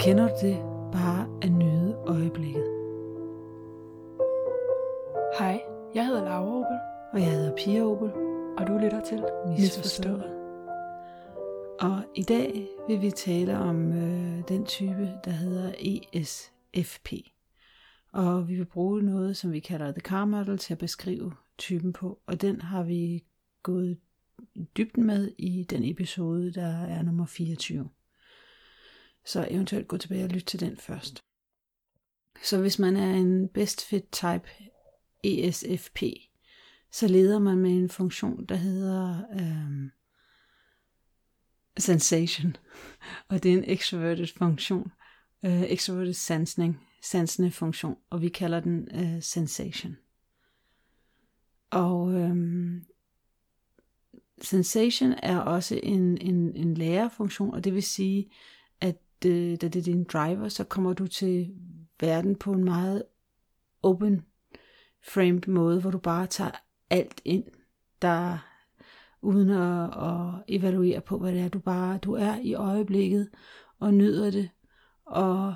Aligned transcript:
Kender 0.00 0.28
du 0.28 0.46
det 0.46 0.56
bare 0.92 1.38
at 1.42 1.52
nyde 1.52 1.96
øjeblikket? 2.06 2.64
Hej, 5.38 5.62
jeg 5.94 6.06
hedder 6.06 6.24
Laura 6.24 6.46
Opel, 6.46 6.78
Og 7.12 7.20
jeg 7.20 7.32
hedder 7.32 7.56
Pia 7.56 7.82
Opel. 7.82 8.12
og 8.58 8.66
du 8.66 8.78
lytter 8.78 9.00
til 9.04 9.24
Misforstået. 9.46 10.34
Og 11.80 12.02
i 12.14 12.22
dag 12.22 12.68
vil 12.88 13.00
vi 13.00 13.10
tale 13.10 13.58
om 13.58 13.92
øh, 13.92 14.48
den 14.48 14.64
type, 14.64 15.12
der 15.24 15.30
hedder 15.30 15.72
ESFP. 15.78 17.12
Og 18.12 18.48
vi 18.48 18.54
vil 18.54 18.66
bruge 18.66 19.02
noget, 19.02 19.36
som 19.36 19.52
vi 19.52 19.60
kalder 19.60 19.92
The 19.92 20.00
Car 20.00 20.24
Model, 20.24 20.58
til 20.58 20.74
at 20.74 20.78
beskrive 20.78 21.32
typen 21.58 21.92
på. 21.92 22.18
Og 22.26 22.40
den 22.40 22.60
har 22.60 22.82
vi 22.82 23.24
gået 23.62 23.98
dybden 24.76 25.04
med 25.04 25.32
i 25.38 25.66
den 25.70 25.84
episode, 25.84 26.52
der 26.52 26.84
er 26.84 27.02
nummer 27.02 27.26
24. 27.26 27.88
Så 29.24 29.48
eventuelt 29.50 29.88
gå 29.88 29.96
tilbage 29.96 30.24
og 30.24 30.30
lytte 30.30 30.46
til 30.46 30.60
den 30.60 30.76
først. 30.76 31.24
Så 32.44 32.60
hvis 32.60 32.78
man 32.78 32.96
er 32.96 33.14
en 33.14 33.48
best 33.48 33.84
fit 33.84 34.04
type 34.12 34.48
ESFP, 35.24 36.02
så 36.92 37.08
leder 37.08 37.38
man 37.38 37.58
med 37.58 37.70
en 37.70 37.90
funktion, 37.90 38.46
der 38.46 38.54
hedder 38.54 39.22
øhm, 39.32 39.90
sensation. 41.78 42.56
Og 43.28 43.42
det 43.42 43.52
er 43.52 43.58
en 43.58 43.64
extroverted 43.66 44.26
funktion. 44.26 44.92
Øh, 45.44 45.62
extroverted 45.62 46.12
sansning, 46.12 46.80
sansende 47.02 47.50
funktion. 47.50 47.96
Og 48.10 48.22
vi 48.22 48.28
kalder 48.28 48.60
den 48.60 48.88
øh, 48.94 49.22
sensation. 49.22 49.96
Og 51.70 52.12
øhm, 52.12 52.84
sensation 54.42 55.14
er 55.22 55.38
også 55.38 55.80
en, 55.82 56.18
en, 56.18 56.56
en 56.56 56.74
lærerfunktion, 56.74 57.54
og 57.54 57.64
det 57.64 57.74
vil 57.74 57.82
sige, 57.82 58.30
at 58.80 59.02
øh, 59.26 59.50
da 59.50 59.68
det 59.68 59.76
er 59.76 59.82
din 59.82 60.04
driver, 60.04 60.48
så 60.48 60.64
kommer 60.64 60.92
du 60.92 61.06
til 61.06 61.54
verden 62.00 62.36
på 62.36 62.52
en 62.52 62.64
meget 62.64 63.02
open 63.82 64.24
framed 65.08 65.48
måde, 65.48 65.80
hvor 65.80 65.90
du 65.90 65.98
bare 65.98 66.26
tager 66.26 66.50
alt 66.90 67.20
ind, 67.24 67.44
der 68.02 68.38
uden 69.22 69.50
at, 69.50 69.84
at 69.84 70.44
evaluere 70.48 71.00
på, 71.00 71.18
hvad 71.18 71.32
det 71.32 71.40
er. 71.40 71.48
Du 71.48 71.58
bare 71.58 71.98
du 71.98 72.12
er 72.12 72.36
i 72.42 72.54
øjeblikket 72.54 73.28
og 73.78 73.94
nyder 73.94 74.30
det 74.30 74.50
og, 75.04 75.54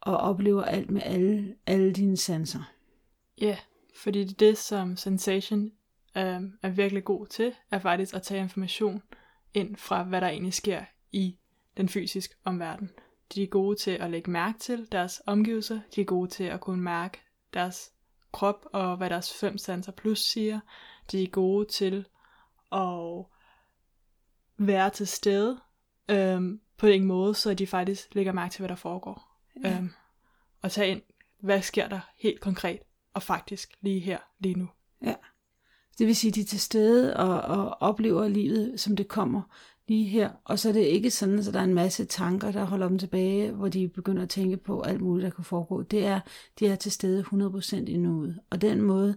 og 0.00 0.16
oplever 0.16 0.62
alt 0.62 0.90
med 0.90 1.02
alle, 1.04 1.54
alle 1.66 1.92
dine 1.92 2.16
sanser. 2.16 2.72
Ja, 3.40 3.56
fordi 3.94 4.24
det 4.24 4.30
er 4.30 4.46
det, 4.46 4.58
som 4.58 4.96
Sensation 4.96 5.72
øh, 6.18 6.42
er 6.62 6.68
virkelig 6.68 7.04
god 7.04 7.26
til, 7.26 7.54
er 7.70 7.78
faktisk 7.78 8.14
at 8.14 8.22
tage 8.22 8.40
information 8.40 9.02
ind 9.54 9.76
fra, 9.76 10.02
hvad 10.02 10.20
der 10.20 10.28
egentlig 10.28 10.54
sker 10.54 10.84
i 11.12 11.38
den 11.76 11.88
fysiske 11.88 12.34
omverden. 12.44 12.90
De 13.34 13.42
er 13.42 13.46
gode 13.46 13.76
til 13.76 13.90
at 13.90 14.10
lægge 14.10 14.30
mærke 14.30 14.58
til 14.58 14.92
deres 14.92 15.22
omgivelser, 15.26 15.80
de 15.94 16.00
er 16.00 16.04
gode 16.04 16.30
til 16.30 16.44
at 16.44 16.60
kunne 16.60 16.82
mærke 16.82 17.20
deres 17.54 17.92
krop 18.32 18.66
og 18.72 18.96
hvad 18.96 19.10
deres 19.10 19.34
fem 19.40 19.58
sanser 19.58 19.92
plus 19.92 20.18
siger. 20.18 20.60
De 21.12 21.22
er 21.22 21.28
gode 21.28 21.68
til 21.68 22.06
at 22.72 23.24
være 24.58 24.90
til 24.90 25.06
stede 25.06 25.60
øhm, 26.08 26.60
på 26.76 26.86
en 26.86 27.04
måde, 27.04 27.34
så 27.34 27.54
de 27.54 27.66
faktisk 27.66 28.14
lægger 28.14 28.32
mærke 28.32 28.52
til, 28.52 28.60
hvad 28.60 28.68
der 28.68 28.74
foregår. 28.74 29.40
Ja. 29.64 29.76
Øhm, 29.76 29.90
og 30.62 30.70
tage 30.72 30.90
ind, 30.90 31.02
hvad 31.38 31.62
sker 31.62 31.88
der 31.88 32.00
helt 32.18 32.40
konkret 32.40 32.80
og 33.14 33.22
faktisk 33.22 33.72
lige 33.80 34.00
her, 34.00 34.18
lige 34.38 34.54
nu. 34.54 34.68
Ja. 35.02 35.14
Det 35.98 36.06
vil 36.06 36.16
sige, 36.16 36.30
at 36.30 36.34
de 36.34 36.40
er 36.40 36.44
til 36.44 36.60
stede 36.60 37.16
og, 37.16 37.40
og 37.40 37.76
oplever 37.80 38.28
livet, 38.28 38.80
som 38.80 38.96
det 38.96 39.08
kommer 39.08 39.42
lige 39.88 40.04
her. 40.04 40.30
Og 40.44 40.58
så 40.58 40.68
er 40.68 40.72
det 40.72 40.80
ikke 40.80 41.10
sådan, 41.10 41.38
at 41.38 41.44
der 41.44 41.60
er 41.60 41.64
en 41.64 41.74
masse 41.74 42.04
tanker, 42.04 42.50
der 42.50 42.64
holder 42.64 42.88
dem 42.88 42.98
tilbage, 42.98 43.50
hvor 43.50 43.68
de 43.68 43.88
begynder 43.88 44.22
at 44.22 44.28
tænke 44.28 44.56
på 44.56 44.80
alt 44.80 45.00
muligt, 45.00 45.24
der 45.24 45.30
kan 45.30 45.44
foregå. 45.44 45.82
Det 45.82 46.06
er, 46.06 46.20
de 46.58 46.66
er 46.66 46.76
til 46.76 46.92
stede 46.92 47.24
100% 47.32 47.76
i 47.76 47.96
nuet. 47.96 48.38
Og 48.50 48.60
den 48.60 48.82
måde, 48.82 49.16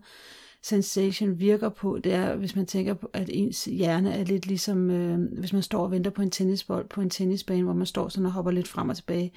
sensation 0.64 1.40
virker 1.40 1.70
på, 1.70 2.00
det 2.04 2.14
er, 2.14 2.36
hvis 2.36 2.56
man 2.56 2.66
tænker 2.66 2.94
på, 2.94 3.10
at 3.14 3.30
ens 3.34 3.66
hjerne 3.66 4.14
er 4.14 4.24
lidt 4.24 4.46
ligesom, 4.46 4.90
øh, 4.90 5.20
hvis 5.40 5.54
man 5.54 5.62
står 5.62 5.84
og 5.84 5.92
venter 5.92 6.12
på 6.12 6.22
en 6.22 6.32
tennisbold 6.32 6.90
på 6.90 7.02
en 7.02 7.10
tennisbane, 7.10 7.64
hvor 7.64 7.74
man 7.74 7.86
står 7.86 8.10
sådan 8.10 8.26
og 8.26 8.32
hopper 8.32 8.52
lidt 8.52 8.68
frem 8.68 8.90
og 8.90 8.96
tilbage, 8.96 9.34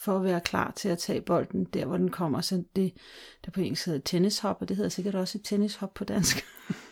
for 0.00 0.16
at 0.16 0.24
være 0.24 0.40
klar 0.40 0.72
til 0.76 0.88
at 0.88 0.98
tage 0.98 1.20
bolden 1.20 1.64
der, 1.64 1.86
hvor 1.86 1.96
den 1.96 2.10
kommer. 2.10 2.40
Så 2.40 2.62
det, 2.76 2.92
der 3.44 3.50
på 3.50 3.60
engelsk 3.60 3.86
hedder 3.86 4.00
tennishop, 4.00 4.56
og 4.60 4.68
det 4.68 4.76
hedder 4.76 4.90
sikkert 4.90 5.14
også 5.14 5.38
et 5.38 5.44
tennishop 5.44 5.94
på 5.94 6.04
dansk. 6.04 6.44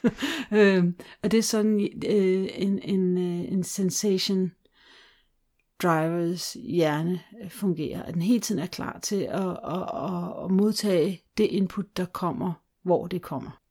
øh, 0.58 0.84
og 1.22 1.30
det 1.30 1.38
er 1.38 1.42
sådan 1.42 1.80
øh, 2.06 2.48
en, 2.54 2.78
en, 2.82 3.18
øh, 3.18 3.52
en 3.52 3.64
sensation 3.64 4.52
drivers 5.82 6.52
hjerne 6.52 7.20
fungerer. 7.48 8.02
At 8.02 8.14
den 8.14 8.22
hele 8.22 8.40
tiden 8.40 8.62
er 8.62 8.66
klar 8.66 8.98
til 9.02 9.22
at, 9.22 9.50
at, 9.50 9.82
at, 9.94 10.44
at 10.44 10.50
modtage 10.50 11.22
det 11.38 11.44
input, 11.44 11.96
der 11.96 12.04
kommer, 12.04 12.52
hvor 12.82 13.06
det 13.06 13.22
kommer. 13.22 13.65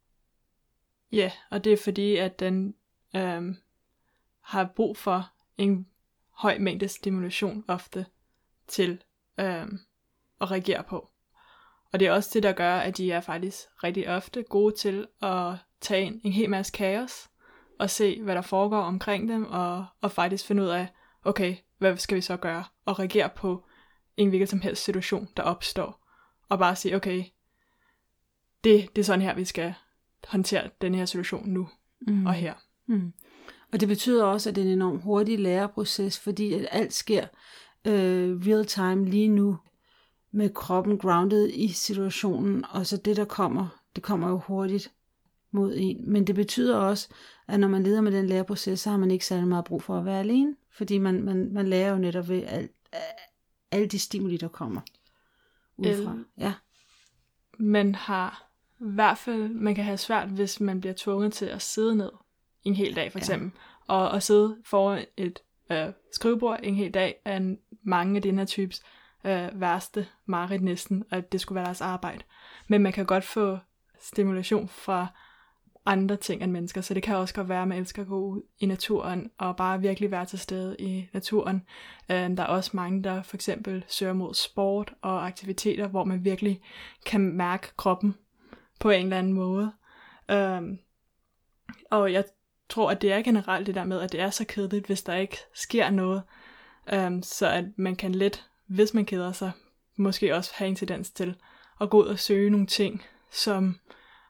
Ja, 1.11 1.31
og 1.51 1.63
det 1.63 1.73
er 1.73 1.77
fordi, 1.83 2.15
at 2.15 2.39
den 2.39 2.75
øhm, 3.15 3.57
har 4.41 4.71
brug 4.75 4.97
for 4.97 5.31
en 5.57 5.87
høj 6.31 6.57
mængde 6.57 6.87
stimulation 6.87 7.65
ofte 7.67 8.05
til 8.67 9.03
øhm, 9.39 9.79
at 10.41 10.51
reagere 10.51 10.83
på. 10.83 11.09
Og 11.93 11.99
det 11.99 12.07
er 12.07 12.11
også 12.11 12.29
det, 12.33 12.43
der 12.43 12.51
gør, 12.51 12.77
at 12.77 12.97
de 12.97 13.11
er 13.11 13.21
faktisk 13.21 13.57
rigtig 13.83 14.09
ofte 14.09 14.43
gode 14.43 14.75
til 14.75 15.07
at 15.21 15.53
tage 15.81 16.05
ind 16.05 16.21
en 16.23 16.31
hel 16.31 16.49
masse 16.49 16.71
kaos, 16.71 17.29
og 17.79 17.89
se, 17.89 18.21
hvad 18.21 18.35
der 18.35 18.41
foregår 18.41 18.81
omkring 18.81 19.29
dem, 19.29 19.45
og, 19.45 19.85
og 20.01 20.11
faktisk 20.11 20.45
finde 20.45 20.63
ud 20.63 20.67
af, 20.67 20.87
okay, 21.23 21.55
hvad 21.77 21.97
skal 21.97 22.15
vi 22.15 22.21
så 22.21 22.37
gøre? 22.37 22.63
Og 22.85 22.99
reagere 22.99 23.29
på 23.29 23.65
en 24.17 24.29
hvilken 24.29 24.47
som 24.47 24.61
helst 24.61 24.83
situation, 24.83 25.27
der 25.37 25.43
opstår. 25.43 26.07
Og 26.49 26.59
bare 26.59 26.75
sige, 26.75 26.95
okay, 26.95 27.23
det, 28.63 28.95
det 28.95 29.01
er 29.01 29.05
sådan 29.05 29.21
her, 29.21 29.33
vi 29.33 29.45
skal 29.45 29.73
håndtere 30.27 30.69
den 30.81 30.95
her 30.95 31.05
situation 31.05 31.49
nu 31.49 31.69
mm. 32.07 32.25
og 32.25 32.33
her. 32.33 32.53
Mm. 32.87 33.13
Og 33.73 33.79
det 33.79 33.87
betyder 33.87 34.25
også, 34.25 34.49
at 34.49 34.55
det 34.55 34.61
er 34.61 34.65
en 34.65 34.73
enormt 34.73 35.03
hurtig 35.03 35.39
læreproces, 35.39 36.19
fordi 36.19 36.53
at 36.53 36.67
alt 36.71 36.93
sker 36.93 37.27
øh, 37.87 38.37
real 38.47 38.65
time 38.65 39.05
lige 39.09 39.27
nu 39.27 39.57
med 40.31 40.49
kroppen 40.49 40.97
grounded 40.97 41.49
i 41.53 41.67
situationen, 41.67 42.65
og 42.69 42.85
så 42.85 42.97
det, 42.97 43.15
der 43.17 43.25
kommer, 43.25 43.81
det 43.95 44.03
kommer 44.03 44.29
jo 44.29 44.37
hurtigt 44.37 44.91
mod 45.51 45.73
en. 45.77 46.11
Men 46.11 46.27
det 46.27 46.35
betyder 46.35 46.77
også, 46.77 47.09
at 47.47 47.59
når 47.59 47.67
man 47.67 47.83
leder 47.83 48.01
med 48.01 48.11
den 48.11 48.27
læreproces, 48.27 48.79
så 48.79 48.89
har 48.89 48.97
man 48.97 49.11
ikke 49.11 49.25
særlig 49.25 49.47
meget 49.47 49.65
brug 49.65 49.83
for 49.83 49.97
at 49.97 50.05
være 50.05 50.19
alene, 50.19 50.55
fordi 50.71 50.97
man, 50.97 51.23
man, 51.23 51.53
man 51.53 51.67
lærer 51.67 51.91
jo 51.91 51.97
netop 51.97 52.29
ved 52.29 52.43
al, 52.43 52.69
alle 53.71 53.87
de 53.87 53.99
stimuli, 53.99 54.37
der 54.37 54.47
kommer 54.47 54.81
udefra. 55.77 56.13
El- 56.13 56.25
Ja. 56.37 56.53
Man 57.59 57.95
har 57.95 58.44
i 58.79 58.83
hvert 58.95 59.17
fald, 59.17 59.49
man 59.49 59.75
kan 59.75 59.83
have 59.83 59.97
svært, 59.97 60.27
hvis 60.27 60.59
man 60.59 60.81
bliver 60.81 60.93
tvunget 60.97 61.33
til 61.33 61.45
at 61.45 61.61
sidde 61.61 61.95
ned 61.95 62.11
en 62.63 62.75
hel 62.75 62.95
dag 62.95 63.11
for 63.11 63.19
eksempel, 63.19 63.51
ja. 63.89 63.93
og, 63.93 64.09
og 64.09 64.23
sidde 64.23 64.57
foran 64.65 65.05
et 65.17 65.39
øh, 65.71 65.87
skrivebord 66.11 66.59
en 66.63 66.75
hel 66.75 66.91
dag, 66.91 67.15
er 67.25 67.37
en, 67.37 67.57
mange 67.83 68.15
af 68.15 68.21
den 68.21 68.37
her 68.37 68.45
types 68.45 68.83
øh, 69.25 69.61
værste 69.61 70.07
mareridt 70.25 70.61
næsten, 70.61 71.03
at 71.11 71.31
det 71.31 71.41
skulle 71.41 71.55
være 71.55 71.65
deres 71.65 71.81
arbejde. 71.81 72.23
Men 72.67 72.81
man 72.81 72.93
kan 72.93 73.05
godt 73.05 73.23
få 73.23 73.57
stimulation 73.99 74.67
fra 74.67 75.07
andre 75.85 76.15
ting 76.15 76.43
end 76.43 76.51
mennesker, 76.51 76.81
så 76.81 76.93
det 76.93 77.03
kan 77.03 77.15
også 77.15 77.33
godt 77.33 77.49
være, 77.49 77.61
at 77.61 77.67
man 77.67 77.77
elsker 77.77 78.01
at 78.01 78.07
gå 78.07 78.19
ud 78.19 78.41
i 78.59 78.65
naturen 78.65 79.31
og 79.37 79.55
bare 79.55 79.81
virkelig 79.81 80.11
være 80.11 80.25
til 80.25 80.39
stede 80.39 80.75
i 80.79 81.09
naturen. 81.13 81.63
Øh, 82.11 82.37
der 82.37 82.43
er 82.43 82.47
også 82.47 82.71
mange, 82.73 83.03
der 83.03 83.21
for 83.21 83.37
eksempel 83.37 83.85
søger 83.87 84.13
mod 84.13 84.33
sport 84.33 84.93
og 85.01 85.27
aktiviteter, 85.27 85.87
hvor 85.87 86.03
man 86.03 86.23
virkelig 86.23 86.61
kan 87.05 87.21
mærke 87.21 87.67
kroppen 87.77 88.15
på 88.79 88.89
en 88.89 89.03
eller 89.03 89.17
anden 89.17 89.33
måde. 89.33 89.71
Øhm, 90.31 90.79
og 91.91 92.13
jeg 92.13 92.23
tror, 92.69 92.91
at 92.91 93.01
det 93.01 93.11
er 93.11 93.21
generelt 93.21 93.67
det 93.67 93.75
der 93.75 93.83
med, 93.83 94.01
at 94.01 94.11
det 94.11 94.19
er 94.19 94.29
så 94.29 94.45
kedeligt, 94.47 94.85
hvis 94.85 95.03
der 95.03 95.15
ikke 95.15 95.37
sker 95.53 95.89
noget. 95.89 96.21
øhm, 96.93 97.23
så 97.23 97.47
at 97.47 97.65
man 97.77 97.95
kan 97.95 98.15
let, 98.15 98.45
hvis 98.67 98.93
man 98.93 99.05
keder 99.05 99.31
sig, 99.31 99.51
måske 99.95 100.35
også 100.35 100.51
have 100.55 100.67
en 100.67 100.75
tendens 100.75 101.11
til 101.11 101.35
at 101.81 101.89
gå 101.89 102.03
ud 102.03 102.07
og 102.07 102.19
søge 102.19 102.49
nogle 102.49 102.67
ting, 102.67 103.03
som 103.31 103.79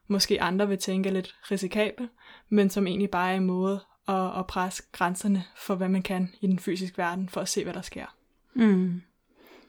måske 0.07 0.41
andre 0.41 0.67
vil 0.67 0.77
tænke 0.77 1.09
er 1.09 1.13
lidt 1.13 1.35
risikable, 1.51 2.09
men 2.49 2.69
som 2.69 2.87
egentlig 2.87 3.09
bare 3.09 3.31
er 3.31 3.35
en 3.35 3.45
måde 3.45 3.79
at, 4.07 4.39
at 4.39 4.47
presse 4.47 4.83
grænserne 4.91 5.43
for, 5.57 5.75
hvad 5.75 5.89
man 5.89 6.01
kan 6.01 6.33
i 6.41 6.47
den 6.47 6.59
fysiske 6.59 6.97
verden, 6.97 7.29
for 7.29 7.41
at 7.41 7.49
se, 7.49 7.63
hvad 7.63 7.73
der 7.73 7.81
sker. 7.81 8.05
Mm. 8.53 9.01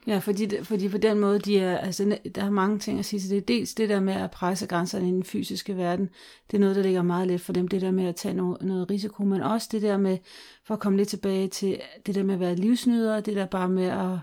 Ja, 0.07 0.17
fordi, 0.17 0.63
fordi 0.63 0.89
på 0.89 0.97
den 0.97 1.19
måde, 1.19 1.39
de 1.39 1.59
er, 1.59 1.77
altså, 1.77 2.19
der 2.35 2.43
er 2.43 2.49
mange 2.49 2.79
ting 2.79 2.99
at 2.99 3.05
sige 3.05 3.19
til 3.19 3.29
det. 3.29 3.47
Dels 3.47 3.73
det 3.73 3.89
der 3.89 3.99
med 3.99 4.13
at 4.13 4.31
presse 4.31 4.67
grænserne 4.67 5.07
i 5.07 5.11
den 5.11 5.23
fysiske 5.23 5.77
verden, 5.77 6.09
det 6.51 6.57
er 6.57 6.61
noget, 6.61 6.75
der 6.75 6.81
ligger 6.81 7.01
meget 7.01 7.27
let 7.27 7.41
for 7.41 7.53
dem, 7.53 7.67
det 7.67 7.81
der 7.81 7.91
med 7.91 8.05
at 8.05 8.15
tage 8.15 8.33
noget, 8.33 8.61
noget 8.61 8.89
risiko, 8.89 9.23
men 9.23 9.41
også 9.41 9.69
det 9.71 9.81
der 9.81 9.97
med, 9.97 10.17
for 10.65 10.73
at 10.73 10.79
komme 10.79 10.97
lidt 10.97 11.09
tilbage 11.09 11.47
til 11.47 11.81
det 12.05 12.15
der 12.15 12.23
med 12.23 12.33
at 12.33 12.39
være 12.39 12.55
livsnyder, 12.55 13.19
det 13.19 13.35
der 13.35 13.45
bare 13.45 13.69
med 13.69 13.85
at 13.85 14.19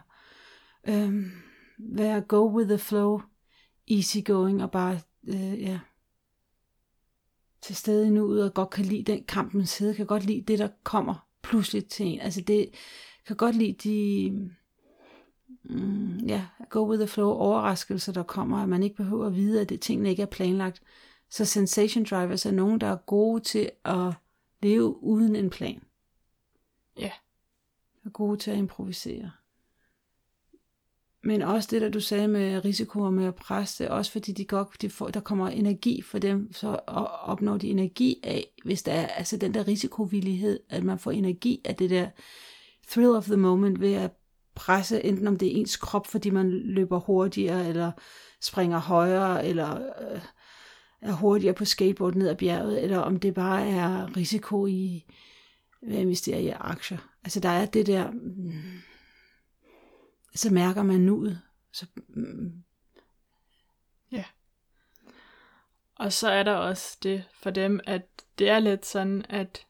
øh, 0.88 1.24
være 1.78 2.20
go 2.20 2.56
with 2.56 2.68
the 2.68 2.78
flow, 2.78 3.20
easy 3.90 4.18
going, 4.24 4.62
og 4.62 4.70
bare, 4.70 5.00
øh, 5.28 5.62
ja, 5.62 5.78
til 7.62 7.76
stede 7.76 8.06
i 8.06 8.10
nuet, 8.10 8.44
og 8.44 8.54
godt 8.54 8.70
kan 8.70 8.84
lide 8.84 9.12
den 9.12 9.24
kampens 9.24 9.70
side, 9.70 9.94
kan 9.94 10.06
godt 10.06 10.24
lide 10.24 10.44
det, 10.48 10.58
der 10.58 10.68
kommer 10.84 11.26
pludseligt 11.42 11.90
til 11.90 12.06
en. 12.06 12.20
Altså 12.20 12.40
det 12.40 12.68
kan 13.26 13.36
godt 13.36 13.56
lide 13.56 13.72
de, 13.72 14.30
mm, 15.64 16.16
ja, 16.16 16.46
go 16.70 16.90
with 16.90 17.00
the 17.00 17.08
flow 17.08 17.30
overraskelser, 17.30 18.12
der 18.12 18.22
kommer, 18.22 18.62
at 18.62 18.68
man 18.68 18.82
ikke 18.82 18.96
behøver 18.96 19.26
at 19.26 19.34
vide, 19.34 19.60
at 19.60 19.68
det, 19.68 19.80
tingene 19.80 20.10
ikke 20.10 20.22
er 20.22 20.26
planlagt. 20.26 20.82
Så 21.30 21.44
sensation 21.44 22.04
drivers 22.04 22.46
er 22.46 22.50
nogen, 22.50 22.80
der 22.80 22.86
er 22.86 22.96
gode 22.96 23.40
til 23.40 23.70
at 23.84 24.12
leve 24.62 25.02
uden 25.02 25.36
en 25.36 25.50
plan. 25.50 25.82
Ja. 26.98 27.10
Er 28.04 28.10
gode 28.10 28.36
til 28.36 28.50
at 28.50 28.56
improvisere. 28.56 29.30
Men 31.26 31.42
også 31.42 31.68
det, 31.70 31.82
der 31.82 31.88
du 31.88 32.00
sagde 32.00 32.28
med 32.28 32.64
risiko 32.64 33.00
og 33.00 33.14
med 33.14 33.26
at 33.26 33.34
presse, 33.34 33.84
det 33.84 33.92
også 33.92 34.12
fordi 34.12 34.32
de 34.32 34.44
godt, 34.44 34.82
de 34.82 34.90
får, 34.90 35.08
der 35.08 35.20
kommer 35.20 35.48
energi 35.48 36.02
for 36.02 36.18
dem, 36.18 36.52
så 36.52 36.68
opnår 37.26 37.56
de 37.56 37.68
energi 37.68 38.20
af, 38.22 38.46
hvis 38.64 38.82
der 38.82 38.92
er 38.92 39.06
altså 39.06 39.36
den 39.36 39.54
der 39.54 39.68
risikovillighed, 39.68 40.60
at 40.68 40.84
man 40.84 40.98
får 40.98 41.10
energi 41.10 41.60
af 41.64 41.76
det 41.76 41.90
der 41.90 42.08
thrill 42.88 43.10
of 43.10 43.24
the 43.24 43.36
moment 43.36 43.80
ved 43.80 43.92
at 43.92 44.10
presse, 44.54 45.04
enten 45.04 45.28
om 45.28 45.36
det 45.38 45.48
er 45.48 45.60
ens 45.60 45.76
krop, 45.76 46.06
fordi 46.06 46.30
man 46.30 46.50
løber 46.50 46.98
hurtigere, 46.98 47.68
eller 47.68 47.92
springer 48.40 48.78
højere, 48.78 49.46
eller 49.46 49.74
øh, 49.76 50.20
er 51.00 51.12
hurtigere 51.12 51.54
på 51.54 51.64
skateboard 51.64 52.14
ned 52.14 52.28
ad 52.28 52.36
bjerget, 52.36 52.82
eller 52.82 52.98
om 52.98 53.20
det 53.20 53.34
bare 53.34 53.68
er 53.68 54.16
risiko 54.16 54.66
i 54.66 55.04
at 55.82 55.92
investere 55.92 56.42
i 56.42 56.48
aktier. 56.48 56.98
Altså 57.24 57.40
der 57.40 57.48
er 57.48 57.66
det 57.66 57.86
der, 57.86 58.10
mm, 58.10 58.52
så 60.34 60.52
mærker 60.52 60.82
man 60.82 61.00
nuet. 61.00 61.40
Så. 61.72 61.86
Mm. 62.08 62.52
Ja. 64.12 64.24
Og 65.94 66.12
så 66.12 66.28
er 66.28 66.42
der 66.42 66.54
også 66.54 66.98
det 67.02 67.24
for 67.42 67.50
dem, 67.50 67.80
at 67.86 68.02
det 68.38 68.50
er 68.50 68.58
lidt 68.58 68.86
sådan, 68.86 69.24
at 69.28 69.66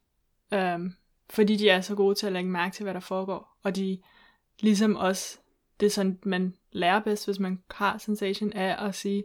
øhm, 0.53 0.95
fordi 1.31 1.57
de 1.57 1.69
er 1.69 1.81
så 1.81 1.95
gode 1.95 2.15
til 2.15 2.27
at 2.27 2.33
lægge 2.33 2.51
mærke 2.51 2.75
til, 2.75 2.83
hvad 2.83 2.95
der 2.95 3.01
foregår, 3.01 3.59
og 3.63 3.77
de 3.77 4.03
ligesom 4.61 4.97
også, 4.97 5.39
det 5.81 5.87
er 5.87 5.91
sådan, 5.91 6.19
man 6.23 6.55
lærer 6.73 7.01
bedst, 7.01 7.27
hvis 7.27 7.39
man 7.39 7.63
har 7.71 7.99
sensation 7.99 8.53
af 8.53 8.87
at 8.87 8.95
sige, 8.95 9.25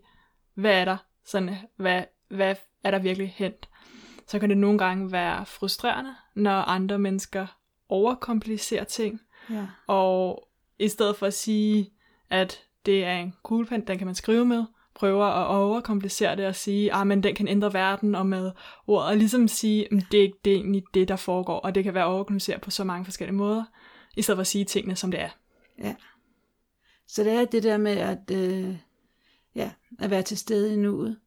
hvad 0.54 0.82
er 0.82 0.86
der, 0.86 0.98
sådan, 1.26 1.56
hvad, 1.76 2.04
hvad 2.30 2.56
er 2.84 2.92
der 2.92 3.00
virkelig 3.00 3.34
hent. 3.38 3.70
Så 4.28 4.40
kan 4.40 4.50
det 4.50 4.58
nogle 4.58 4.78
gange 4.78 5.12
være 5.12 5.46
frustrerende, 5.46 6.16
når 6.36 6.52
andre 6.52 7.00
mennesker 7.00 7.48
overkomplicerer 7.90 8.84
ting, 8.84 9.22
ja. 9.50 9.68
og 9.88 10.48
i 10.80 10.88
stedet 10.88 11.16
for 11.16 11.26
at 11.26 11.34
sige, 11.34 11.92
at 12.30 12.64
det 12.86 13.06
er 13.06 13.18
en 13.18 13.34
kuglepen, 13.44 13.88
den 13.88 13.98
kan 13.98 14.08
man 14.08 14.16
skrive 14.16 14.46
med, 14.46 14.66
prøver 14.96 15.26
at 15.26 15.48
overkomplicere 15.48 16.36
det 16.36 16.46
og 16.46 16.56
sige, 16.56 16.94
ah, 16.94 17.08
men 17.08 17.24
den 17.24 17.36
kan 17.36 17.48
ændre 17.48 17.74
verden 17.74 18.16
og 18.16 18.26
med 18.26 18.52
ord, 18.88 19.04
og 19.04 19.18
ligesom 19.18 19.48
sige, 19.48 19.86
at 19.86 20.04
det, 20.12 20.26
er, 20.26 20.30
det 20.46 20.54
er 20.54 20.58
egentlig 20.58 20.84
det, 20.94 21.08
der 21.08 21.16
foregår, 21.16 21.60
og 21.60 21.76
det 21.76 21.84
kan 21.84 21.94
være 21.94 22.06
overkompliceret 22.06 22.62
på 22.62 22.72
så 22.72 22.84
mange 22.84 23.06
forskellige 23.06 23.38
måder, 23.38 23.64
i 24.18 24.22
stedet 24.22 24.38
for 24.38 24.42
at 24.42 24.48
sige 24.48 24.66
tingene, 24.66 24.96
som 24.96 25.12
det 25.12 25.20
er. 25.20 25.30
Ja. 25.84 25.96
Så 27.08 27.24
det 27.24 27.32
er 27.32 27.46
det 27.46 27.64
der 27.64 27.78
med 27.78 27.98
at, 27.98 28.32
øh, 28.32 28.78
ja, 29.56 29.72
at 30.00 30.10
være 30.10 30.24
til 30.24 30.38
stede 30.38 30.74
i 30.74 30.76
nuet. 30.76 31.18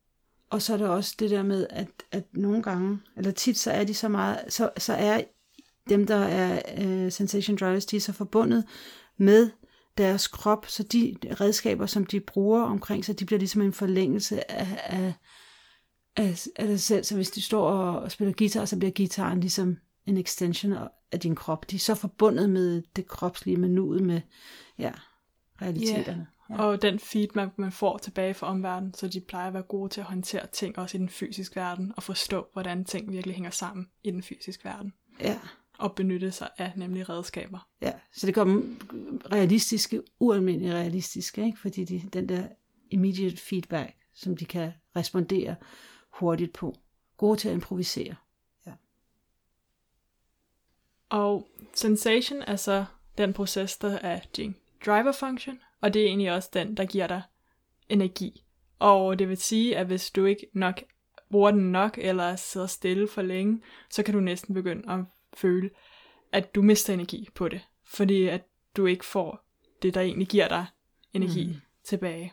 Og 0.50 0.62
så 0.62 0.72
er 0.72 0.76
der 0.76 0.88
også 0.88 1.14
det 1.18 1.30
der 1.30 1.42
med, 1.42 1.66
at, 1.70 1.88
at 2.10 2.24
nogle 2.32 2.62
gange, 2.62 2.98
eller 3.16 3.30
tit, 3.30 3.58
så 3.58 3.70
er 3.70 3.84
de 3.84 3.94
så 3.94 4.08
meget, 4.08 4.38
så, 4.48 4.70
så 4.78 4.92
er 4.92 5.22
dem, 5.88 6.06
der 6.06 6.16
er 6.16 6.62
øh, 6.78 7.12
sensation 7.12 7.56
drivers, 7.56 7.86
de 7.86 7.96
er 7.96 8.00
så 8.00 8.12
forbundet 8.12 8.64
med 9.16 9.50
deres 9.98 10.26
krop, 10.26 10.66
så 10.68 10.82
de 10.82 11.16
redskaber, 11.40 11.86
som 11.86 12.06
de 12.06 12.20
bruger 12.20 12.62
omkring 12.62 13.04
sig, 13.04 13.20
de 13.20 13.24
bliver 13.24 13.38
ligesom 13.38 13.62
en 13.62 13.72
forlængelse 13.72 14.50
af, 14.50 14.82
af, 14.86 15.14
af, 16.16 16.46
af 16.56 16.66
sig 16.66 16.80
selv. 16.80 17.04
Så 17.04 17.14
hvis 17.14 17.30
de 17.30 17.42
står 17.42 17.68
og 17.70 18.12
spiller 18.12 18.34
guitar, 18.34 18.64
så 18.64 18.78
bliver 18.78 18.92
gitaren 18.92 19.40
ligesom 19.40 19.76
en 20.06 20.16
extension 20.16 20.74
af 21.12 21.20
din 21.20 21.34
krop. 21.34 21.70
De 21.70 21.76
er 21.76 21.80
så 21.80 21.94
forbundet 21.94 22.50
med 22.50 22.82
det 22.96 23.06
kropslige, 23.06 23.56
med 23.56 23.68
nuet, 23.68 24.02
med 24.02 24.20
ja, 24.78 24.92
realiteterne. 25.62 26.26
Yeah. 26.50 26.60
Ja. 26.60 26.64
Og 26.64 26.82
den 26.82 26.98
feedback, 26.98 27.58
man 27.58 27.72
får 27.72 27.98
tilbage 27.98 28.34
fra 28.34 28.46
omverdenen, 28.46 28.94
så 28.94 29.08
de 29.08 29.20
plejer 29.20 29.48
at 29.48 29.54
være 29.54 29.62
gode 29.62 29.88
til 29.88 30.00
at 30.00 30.06
håndtere 30.06 30.46
ting 30.46 30.78
også 30.78 30.96
i 30.96 31.00
den 31.00 31.08
fysiske 31.08 31.56
verden, 31.56 31.92
og 31.96 32.02
forstå, 32.02 32.46
hvordan 32.52 32.84
ting 32.84 33.12
virkelig 33.12 33.34
hænger 33.34 33.50
sammen 33.50 33.86
i 34.02 34.10
den 34.10 34.22
fysiske 34.22 34.64
verden. 34.64 34.92
Ja 35.20 35.38
og 35.82 35.94
benytte 35.94 36.32
sig 36.32 36.48
af 36.58 36.72
nemlig 36.76 37.08
redskaber. 37.08 37.68
Ja, 37.80 37.92
så 38.12 38.26
det 38.26 38.34
kommer 38.34 38.62
realistiske, 39.32 40.02
ualmindeligt 40.20 40.74
realistiske, 40.74 41.44
ikke? 41.44 41.58
fordi 41.58 41.84
de, 41.84 42.02
den 42.12 42.28
der 42.28 42.46
immediate 42.90 43.36
feedback, 43.36 43.96
som 44.14 44.36
de 44.36 44.44
kan 44.44 44.72
respondere 44.96 45.54
hurtigt 46.12 46.52
på. 46.52 46.74
Gode 47.16 47.40
til 47.40 47.48
at 47.48 47.54
improvisere. 47.54 48.14
Og 51.12 51.48
sensation 51.74 52.42
er 52.42 52.56
så 52.56 52.84
den 53.18 53.32
proces, 53.32 53.76
der 53.76 53.98
er 53.98 54.20
din 54.36 54.56
driver 54.86 55.12
function, 55.12 55.60
og 55.80 55.94
det 55.94 56.02
er 56.02 56.06
egentlig 56.06 56.32
også 56.32 56.50
den, 56.52 56.76
der 56.76 56.84
giver 56.84 57.06
dig 57.06 57.22
energi. 57.88 58.44
Og 58.78 59.18
det 59.18 59.28
vil 59.28 59.36
sige, 59.36 59.76
at 59.76 59.86
hvis 59.86 60.10
du 60.10 60.24
ikke 60.24 60.46
nok 60.52 60.82
bruger 61.30 61.50
den 61.50 61.72
nok, 61.72 61.98
eller 61.98 62.36
sidder 62.36 62.66
stille 62.66 63.08
for 63.08 63.22
længe, 63.22 63.62
så 63.90 64.02
kan 64.02 64.14
du 64.14 64.20
næsten 64.20 64.54
begynde 64.54 64.92
at 64.92 65.00
føle, 65.34 65.70
at 66.32 66.54
du 66.54 66.62
mister 66.62 66.94
energi 66.94 67.28
på 67.34 67.48
det, 67.48 67.60
fordi 67.84 68.28
at 68.28 68.42
du 68.76 68.86
ikke 68.86 69.04
får 69.04 69.44
det, 69.82 69.94
der 69.94 70.00
egentlig 70.00 70.28
giver 70.28 70.48
dig 70.48 70.66
energi 71.12 71.46
mm. 71.46 71.56
tilbage. 71.84 72.32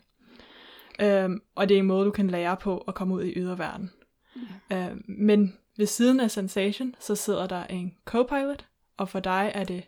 Øhm, 1.01 1.41
og 1.55 1.69
det 1.69 1.75
er 1.75 1.79
en 1.79 1.87
måde, 1.87 2.05
du 2.05 2.11
kan 2.11 2.27
lære 2.27 2.57
på 2.57 2.77
at 2.77 2.95
komme 2.95 3.15
ud 3.15 3.23
i 3.23 3.33
yderverden. 3.35 3.91
Mm. 4.35 4.77
Øhm, 4.77 5.03
men 5.07 5.57
ved 5.77 5.85
siden 5.85 6.19
af 6.19 6.31
Sensation, 6.31 6.95
så 6.99 7.15
sidder 7.15 7.47
der 7.47 7.63
en 7.63 7.97
co-pilot, 8.05 8.68
og 8.99 9.09
for 9.09 9.19
dig 9.19 9.51
er 9.55 9.63
det 9.63 9.83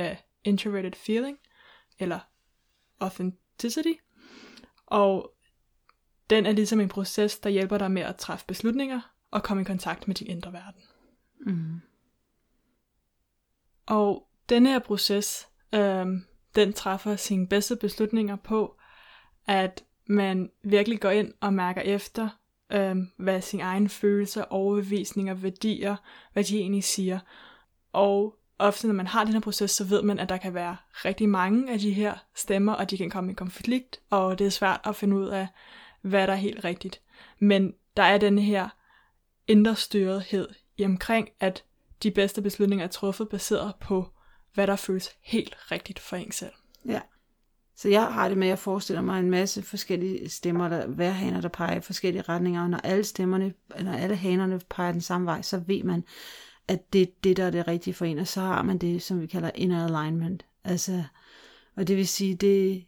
uh, 0.00 0.16
Introverted 0.44 0.92
Feeling, 0.92 1.38
eller 1.98 2.18
Authenticity. 3.00 3.92
Og 4.86 5.34
den 6.30 6.46
er 6.46 6.52
ligesom 6.52 6.80
en 6.80 6.88
proces, 6.88 7.38
der 7.38 7.50
hjælper 7.50 7.78
dig 7.78 7.90
med 7.90 8.02
at 8.02 8.16
træffe 8.16 8.46
beslutninger 8.46 9.00
og 9.30 9.42
komme 9.42 9.60
i 9.60 9.64
kontakt 9.64 10.08
med 10.08 10.14
din 10.14 10.26
indre 10.26 10.52
verden. 10.52 10.82
Mm. 11.46 11.80
Og 13.86 14.28
denne 14.48 14.68
her 14.68 14.78
proces, 14.78 15.48
øh, 15.74 16.06
den 16.54 16.72
træffer 16.72 17.16
sine 17.16 17.48
bedste 17.48 17.76
beslutninger 17.76 18.36
på, 18.36 18.78
at 19.46 19.84
man 20.06 20.50
virkelig 20.64 21.00
går 21.00 21.10
ind 21.10 21.34
og 21.40 21.54
mærker 21.54 21.80
efter, 21.80 22.28
øh, 22.72 22.96
hvad 23.16 23.40
sine 23.40 23.62
egne 23.62 23.88
følelser, 23.88 24.44
overbevisninger, 24.44 25.34
værdier, 25.34 25.96
hvad 26.32 26.44
de 26.44 26.58
egentlig 26.58 26.84
siger. 26.84 27.20
Og 27.92 28.38
ofte 28.58 28.86
når 28.86 28.94
man 28.94 29.06
har 29.06 29.24
den 29.24 29.32
her 29.32 29.40
proces, 29.40 29.70
så 29.70 29.84
ved 29.84 30.02
man, 30.02 30.18
at 30.18 30.28
der 30.28 30.36
kan 30.36 30.54
være 30.54 30.76
rigtig 31.04 31.28
mange 31.28 31.72
af 31.72 31.78
de 31.78 31.92
her 31.92 32.14
stemmer, 32.34 32.72
og 32.72 32.90
de 32.90 32.98
kan 32.98 33.10
komme 33.10 33.32
i 33.32 33.34
konflikt, 33.34 34.00
og 34.10 34.38
det 34.38 34.46
er 34.46 34.50
svært 34.50 34.80
at 34.84 34.96
finde 34.96 35.16
ud 35.16 35.26
af, 35.26 35.46
hvad 36.02 36.26
der 36.26 36.32
er 36.32 36.36
helt 36.36 36.64
rigtigt. 36.64 37.00
Men 37.38 37.74
der 37.96 38.02
er 38.02 38.18
den 38.18 38.38
her 38.38 38.68
indre 39.46 39.76
styrethed 39.76 40.48
i 40.76 40.84
omkring, 40.84 41.28
at 41.40 41.64
de 42.02 42.10
bedste 42.10 42.42
beslutninger 42.42 42.84
er 42.84 42.88
truffet 42.88 43.28
baseret 43.28 43.74
på, 43.80 44.08
hvad 44.54 44.66
der 44.66 44.76
føles 44.76 45.10
helt 45.22 45.56
rigtigt 45.70 45.98
for 45.98 46.16
en 46.16 46.32
selv. 46.32 46.52
Ja. 46.86 47.00
Så 47.76 47.88
jeg 47.88 48.06
har 48.06 48.28
det 48.28 48.38
med, 48.38 48.46
at 48.46 48.50
jeg 48.50 48.58
forestiller 48.58 49.02
mig 49.02 49.20
en 49.20 49.30
masse 49.30 49.62
forskellige 49.62 50.28
stemmer, 50.28 50.68
der, 50.68 50.86
hver 50.86 51.10
haner, 51.10 51.40
der 51.40 51.48
peger 51.48 51.76
i 51.76 51.80
forskellige 51.80 52.22
retninger, 52.22 52.62
og 52.62 52.70
når 52.70 52.78
alle 52.78 53.04
stemmerne, 53.04 53.54
når 53.80 53.92
alle 53.92 54.16
hanerne 54.16 54.60
peger 54.70 54.92
den 54.92 55.00
samme 55.00 55.26
vej, 55.26 55.42
så 55.42 55.58
ved 55.66 55.82
man, 55.82 56.04
at 56.68 56.92
det 56.92 57.02
er 57.02 57.06
det, 57.24 57.36
der 57.36 57.44
er 57.44 57.50
det 57.50 57.68
rigtige 57.68 57.94
for 57.94 58.04
en, 58.04 58.18
og 58.18 58.26
så 58.26 58.40
har 58.40 58.62
man 58.62 58.78
det, 58.78 59.02
som 59.02 59.20
vi 59.20 59.26
kalder 59.26 59.50
inner 59.54 59.84
alignment. 59.84 60.46
Altså, 60.64 61.04
og 61.76 61.88
det 61.88 61.96
vil 61.96 62.08
sige, 62.08 62.34
det, 62.34 62.84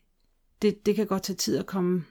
det, 0.63 0.87
det 0.87 0.97
kan 0.97 1.07
godt 1.07 1.23
tage 1.23 1.37
tid 1.37 1.59
at 1.59 1.67
komme 1.67 2.05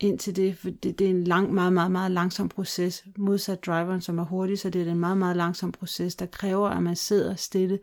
ind 0.00 0.18
til 0.18 0.36
det, 0.36 0.58
for 0.58 0.70
det, 0.70 0.98
det 0.98 1.06
er 1.06 1.10
en 1.10 1.24
lang, 1.24 1.54
meget, 1.54 1.72
meget, 1.72 1.90
meget 1.90 2.10
langsom 2.10 2.48
proces, 2.48 3.04
modsat 3.16 3.66
driveren, 3.66 4.00
som 4.00 4.18
er 4.18 4.24
hurtig, 4.24 4.58
så 4.58 4.70
det 4.70 4.88
er 4.88 4.92
en 4.92 4.98
meget, 4.98 5.18
meget 5.18 5.36
langsom 5.36 5.72
proces, 5.72 6.14
der 6.14 6.26
kræver, 6.26 6.68
at 6.68 6.82
man 6.82 6.96
sidder 6.96 7.34
stille 7.34 7.78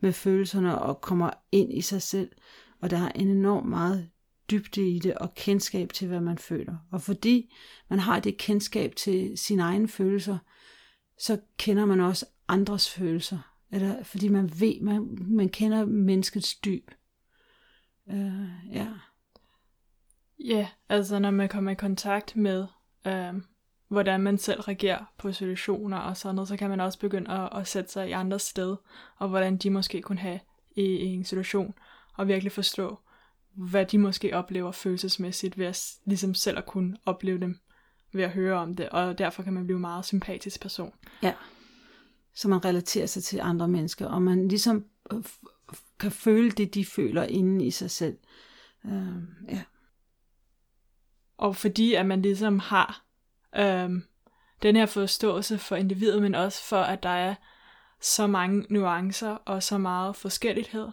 med 0.00 0.12
følelserne 0.12 0.78
og 0.78 1.00
kommer 1.00 1.30
ind 1.52 1.72
i 1.72 1.80
sig 1.80 2.02
selv, 2.02 2.30
og 2.80 2.90
der 2.90 2.98
er 2.98 3.12
en 3.14 3.28
enorm 3.28 3.66
meget 3.66 4.08
dybde 4.50 4.90
i 4.90 4.98
det, 4.98 5.14
og 5.14 5.34
kendskab 5.34 5.92
til, 5.92 6.08
hvad 6.08 6.20
man 6.20 6.38
føler. 6.38 6.76
Og 6.92 7.02
fordi 7.02 7.54
man 7.90 7.98
har 7.98 8.20
det 8.20 8.38
kendskab 8.38 8.96
til 8.96 9.38
sine 9.38 9.62
egne 9.62 9.88
følelser, 9.88 10.38
så 11.18 11.38
kender 11.58 11.84
man 11.84 12.00
også 12.00 12.26
andres 12.48 12.90
følelser. 12.90 13.38
Eller 13.70 14.02
fordi 14.02 14.28
man 14.28 14.60
ved, 14.60 14.80
man, 14.80 15.18
man 15.20 15.48
kender 15.48 15.84
menneskets 15.84 16.54
dyb. 16.54 16.90
Uh, 18.06 18.46
ja. 18.72 18.88
Ja, 20.44 20.68
altså 20.88 21.18
når 21.18 21.30
man 21.30 21.48
kommer 21.48 21.70
i 21.70 21.74
kontakt 21.74 22.36
med, 22.36 22.66
øh, 23.06 23.34
hvordan 23.88 24.20
man 24.20 24.38
selv 24.38 24.60
reagerer 24.60 25.04
på 25.18 25.32
situationer 25.32 25.98
og 25.98 26.16
sådan 26.16 26.34
noget, 26.34 26.48
så 26.48 26.56
kan 26.56 26.70
man 26.70 26.80
også 26.80 26.98
begynde 26.98 27.30
at, 27.30 27.48
at 27.60 27.66
sætte 27.66 27.92
sig 27.92 28.08
i 28.08 28.12
andres 28.12 28.42
sted, 28.42 28.76
og 29.18 29.28
hvordan 29.28 29.56
de 29.56 29.70
måske 29.70 30.02
kunne 30.02 30.18
have 30.18 30.40
i, 30.76 30.82
i 30.82 31.06
en 31.06 31.24
situation, 31.24 31.74
og 32.14 32.28
virkelig 32.28 32.52
forstå, 32.52 32.98
hvad 33.54 33.86
de 33.86 33.98
måske 33.98 34.36
oplever 34.36 34.72
følelsesmæssigt 34.72 35.58
ved 35.58 35.66
at 35.66 35.92
ligesom 36.04 36.34
selv 36.34 36.58
at 36.58 36.66
kunne 36.66 36.96
opleve 37.06 37.40
dem 37.40 37.60
ved 38.12 38.24
at 38.24 38.30
høre 38.30 38.58
om 38.58 38.74
det, 38.74 38.88
og 38.88 39.18
derfor 39.18 39.42
kan 39.42 39.52
man 39.52 39.64
blive 39.64 39.76
en 39.76 39.80
meget 39.80 40.04
sympatisk 40.04 40.60
person. 40.60 40.92
Ja. 41.22 41.32
Så 42.36 42.48
man 42.48 42.64
relaterer 42.64 43.06
sig 43.06 43.24
til 43.24 43.40
andre 43.42 43.68
mennesker, 43.68 44.06
og 44.06 44.22
man 44.22 44.48
ligesom 44.48 44.84
øh, 45.12 45.24
kan 45.98 46.10
føle 46.10 46.50
det, 46.50 46.74
de 46.74 46.84
føler 46.84 47.22
inde 47.22 47.66
i 47.66 47.70
sig 47.70 47.90
selv. 47.90 48.18
Øh, 48.84 49.22
ja. 49.48 49.62
Og 51.38 51.56
fordi 51.56 51.94
at 51.94 52.06
man 52.06 52.22
ligesom 52.22 52.58
har 52.58 53.04
øh, 53.56 53.90
den 54.62 54.76
her 54.76 54.86
forståelse 54.86 55.58
for 55.58 55.76
individet, 55.76 56.22
men 56.22 56.34
også 56.34 56.64
for, 56.64 56.80
at 56.80 57.02
der 57.02 57.08
er 57.08 57.34
så 58.00 58.26
mange 58.26 58.66
nuancer 58.70 59.30
og 59.30 59.62
så 59.62 59.78
meget 59.78 60.16
forskellighed, 60.16 60.88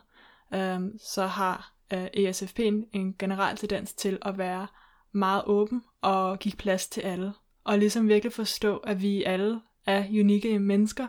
øh, 0.53 0.79
så 0.99 1.25
har 1.25 1.73
øh, 1.93 2.05
ESFP'en 2.05 2.89
en 2.93 3.15
generel 3.19 3.57
tendens 3.57 3.93
til 3.93 4.17
at 4.21 4.37
være 4.37 4.67
meget 5.11 5.43
åben 5.45 5.83
og 6.01 6.39
give 6.39 6.55
plads 6.55 6.87
til 6.87 7.01
alle. 7.01 7.33
Og 7.63 7.79
ligesom 7.79 8.07
virkelig 8.07 8.33
forstå, 8.33 8.77
at 8.77 9.01
vi 9.01 9.23
alle 9.23 9.61
er 9.85 10.05
unikke 10.09 10.59
mennesker, 10.59 11.07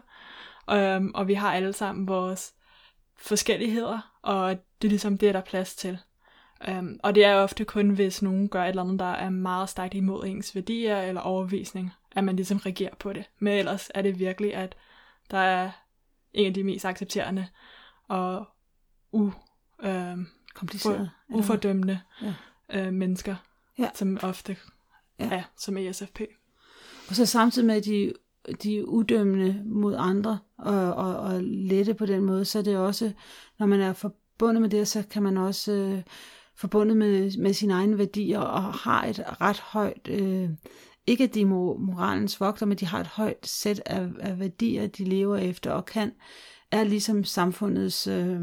øhm, 0.71 1.13
og 1.15 1.29
vi 1.29 1.35
har 1.35 1.53
alle 1.53 1.73
sammen 1.73 2.09
vores 2.09 2.55
forskelligheder, 3.17 4.13
og 4.23 4.51
det 4.83 4.89
er 4.89 4.91
ligesom 4.91 5.19
det, 5.19 5.35
der 5.35 5.41
er 5.41 5.45
plads 5.45 5.75
til. 5.75 5.99
Um, 6.69 7.01
og 7.03 7.15
det 7.15 7.25
er 7.25 7.35
ofte 7.35 7.65
kun, 7.65 7.91
hvis 7.91 8.23
nogen 8.23 8.49
gør 8.49 8.65
et 8.65 8.69
eller 8.69 8.83
andet, 8.83 8.99
der 8.99 9.13
er 9.13 9.31
meget 9.31 9.69
stærkt 9.69 9.95
imod 9.95 10.27
ens 10.27 10.55
værdier 10.55 11.01
eller 11.01 11.21
overvisning, 11.21 11.93
at 12.13 12.25
man 12.25 12.37
ligesom 12.37 12.59
reagerer 12.59 12.95
på 12.95 13.13
det. 13.13 13.25
Men 13.39 13.53
ellers 13.59 13.91
er 13.95 14.03
det 14.03 14.19
virkelig, 14.19 14.55
at 14.55 14.77
der 15.31 15.39
er 15.39 15.71
en 16.33 16.47
af 16.47 16.55
de 16.55 16.65
mest 16.65 16.85
accepterende 16.85 17.47
og 18.09 18.47
u, 19.13 19.33
øh, 19.83 20.19
Kompliceret. 20.55 21.11
For, 21.31 21.37
ufordømmende 21.37 22.01
ja. 22.23 22.35
øh, 22.69 22.93
mennesker, 22.93 23.37
ja. 23.79 23.91
som 23.95 24.19
ofte 24.23 24.57
ja. 25.19 25.29
er 25.31 25.43
som 25.57 25.77
ESFP. 25.77 26.21
Og 27.09 27.15
så 27.15 27.27
samtidig 27.27 27.67
med, 27.67 27.77
at 27.77 27.85
de, 27.85 28.13
de 28.63 28.79
er 28.79 28.83
udømmende 28.83 29.63
mod 29.67 29.95
andre 29.99 30.39
og, 30.59 30.95
og, 30.95 31.17
og 31.17 31.43
lette 31.43 31.95
på 31.95 32.07
den 32.07 32.25
måde, 32.25 32.45
så 32.45 32.59
er 32.59 32.63
det 32.63 32.77
også, 32.77 33.13
når 33.59 33.67
man 33.67 33.81
er 33.81 33.93
forbundet 33.93 34.63
med 34.63 34.71
det, 34.71 34.89
så 34.89 35.03
kan 35.11 35.23
man 35.23 35.37
også 35.37 35.73
øh, 35.73 36.03
forbundet 36.57 36.97
med, 36.97 37.39
med 37.39 37.53
sine 37.53 37.73
egne 37.73 37.99
værdier 37.99 38.41
og 38.41 38.63
har 38.63 39.05
et 39.05 39.41
ret 39.41 39.59
højt, 39.59 40.09
øh, 40.09 40.51
ikke 41.07 41.25
at 41.25 41.35
de 41.35 41.41
er 41.41 41.47
moralens 41.47 42.41
vogter, 42.41 42.67
men 42.67 42.79
de 42.79 42.87
har 42.87 43.01
et 43.01 43.07
højt 43.07 43.47
sæt 43.47 43.83
af, 43.87 44.09
af 44.21 44.39
værdier, 44.39 44.87
de 44.87 45.05
lever 45.05 45.37
efter 45.37 45.71
og 45.71 45.85
kan, 45.85 46.13
er 46.71 46.85
ligesom 46.85 47.25
samfundets 47.25 48.07
øh, 48.07 48.41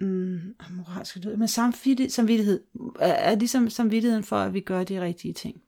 mm, 0.00 0.54
ah, 0.60 0.72
moralsk 0.72 1.22
død, 1.22 1.36
men 1.36 1.48
samvittighed, 1.48 2.10
samvittighed 2.10 2.64
er, 3.00 3.12
er 3.12 3.34
ligesom 3.34 3.70
samvittigheden 3.70 4.24
for, 4.24 4.36
at 4.36 4.54
vi 4.54 4.60
gør 4.60 4.84
de 4.84 5.00
rigtige 5.00 5.34
ting. 5.34 5.62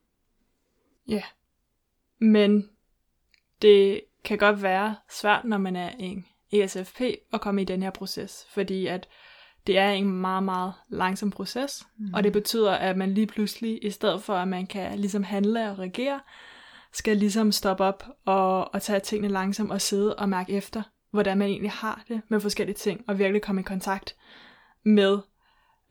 Ja, 1.08 1.22
men 2.20 2.68
det 3.62 4.00
kan 4.24 4.38
godt 4.38 4.62
være 4.62 4.96
svært, 5.10 5.44
når 5.44 5.58
man 5.58 5.76
er 5.76 5.90
en 5.98 6.26
ESFP, 6.52 7.00
at 7.32 7.40
komme 7.40 7.62
i 7.62 7.64
den 7.64 7.82
her 7.82 7.90
proces, 7.90 8.46
fordi 8.50 8.86
at 8.86 9.08
det 9.66 9.78
er 9.78 9.90
en 9.90 10.12
meget, 10.12 10.42
meget 10.42 10.72
langsom 10.88 11.30
proces, 11.30 11.86
mm. 11.98 12.14
og 12.14 12.24
det 12.24 12.32
betyder, 12.32 12.72
at 12.72 12.96
man 12.96 13.14
lige 13.14 13.26
pludselig, 13.26 13.84
i 13.84 13.90
stedet 13.90 14.22
for 14.22 14.34
at 14.34 14.48
man 14.48 14.66
kan 14.66 14.98
ligesom 14.98 15.22
handle 15.22 15.70
og 15.70 15.78
reagere, 15.78 16.20
skal 16.92 17.16
ligesom 17.16 17.52
stoppe 17.52 17.84
op 17.84 18.04
og, 18.24 18.74
og 18.74 18.82
tage 18.82 19.00
tingene 19.00 19.32
langsomt 19.32 19.72
og 19.72 19.80
sidde 19.80 20.16
og 20.16 20.28
mærke 20.28 20.52
efter, 20.52 20.82
hvordan 21.10 21.38
man 21.38 21.48
egentlig 21.48 21.70
har 21.70 22.04
det 22.08 22.20
med 22.28 22.40
forskellige 22.40 22.76
ting, 22.76 23.04
og 23.08 23.18
virkelig 23.18 23.42
komme 23.42 23.60
i 23.60 23.64
kontakt 23.64 24.16
med 24.82 25.18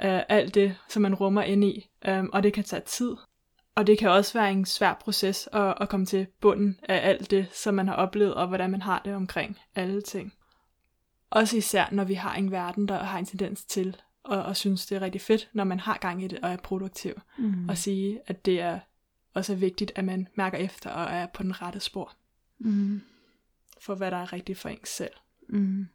øh, 0.01 0.22
alt 0.29 0.55
det, 0.55 0.75
som 0.89 1.01
man 1.01 1.15
rummer 1.15 1.41
ind 1.41 1.63
i, 1.63 1.89
um, 2.07 2.29
og 2.34 2.43
det 2.43 2.53
kan 2.53 2.63
tage 2.63 2.81
tid. 2.86 3.15
Og 3.75 3.88
det 3.88 3.98
kan 3.98 4.10
også 4.10 4.34
være 4.34 4.51
en 4.51 4.65
svær 4.65 4.94
proces 4.94 5.50
at, 5.51 5.74
at 5.82 5.89
komme 5.89 6.05
til 6.05 6.27
bunden 6.41 6.79
af 6.84 7.10
alt 7.10 7.32
det, 7.32 7.48
som 7.53 7.74
man 7.74 7.88
har 7.88 7.96
oplevet, 7.96 8.34
og 8.34 8.48
hvordan 8.48 8.72
man 8.72 8.82
har 8.82 9.01
det 9.05 9.15
omkring 9.15 9.60
alle 9.75 10.01
ting. 10.01 10.34
Også 11.29 11.58
især, 11.58 11.86
når 11.91 12.03
vi 12.03 12.13
har 12.13 12.36
en 12.36 12.51
verden, 12.51 12.88
der 12.88 13.03
har 13.03 13.20
en 13.20 13.25
tendens 13.25 13.65
til 13.65 13.96
at, 14.32 14.50
at 14.50 14.58
synes, 14.58 14.86
det 14.86 14.96
er 14.96 15.01
rigtig 15.01 15.22
fedt, 15.22 15.50
når 15.53 15.63
man 15.63 15.79
har 15.79 15.98
gang 15.98 16.24
i 16.24 16.27
det 16.27 16.39
og 16.39 16.50
er 16.50 16.58
produktiv. 16.58 17.13
Mm. 17.38 17.70
Og 17.70 17.77
sige, 17.77 18.20
at 18.27 18.46
det 18.46 18.62
er 18.62 18.79
også 19.34 19.53
er 19.53 19.58
vigtigt, 19.58 19.91
at 19.96 20.05
man 20.05 20.27
mærker 20.36 20.58
efter 20.58 20.89
og 20.89 21.12
er 21.12 21.25
på 21.25 21.44
den 21.44 21.62
rette 21.62 21.79
spor. 21.79 22.13
Mm. 22.60 23.01
For 23.82 23.96
hvad 23.96 24.12
der 24.12 24.17
er 24.17 24.34
rigtigt 24.34 24.60
for 24.60 24.70
en 24.70 24.86
selv. 24.86 25.13
Mm. 25.50 25.88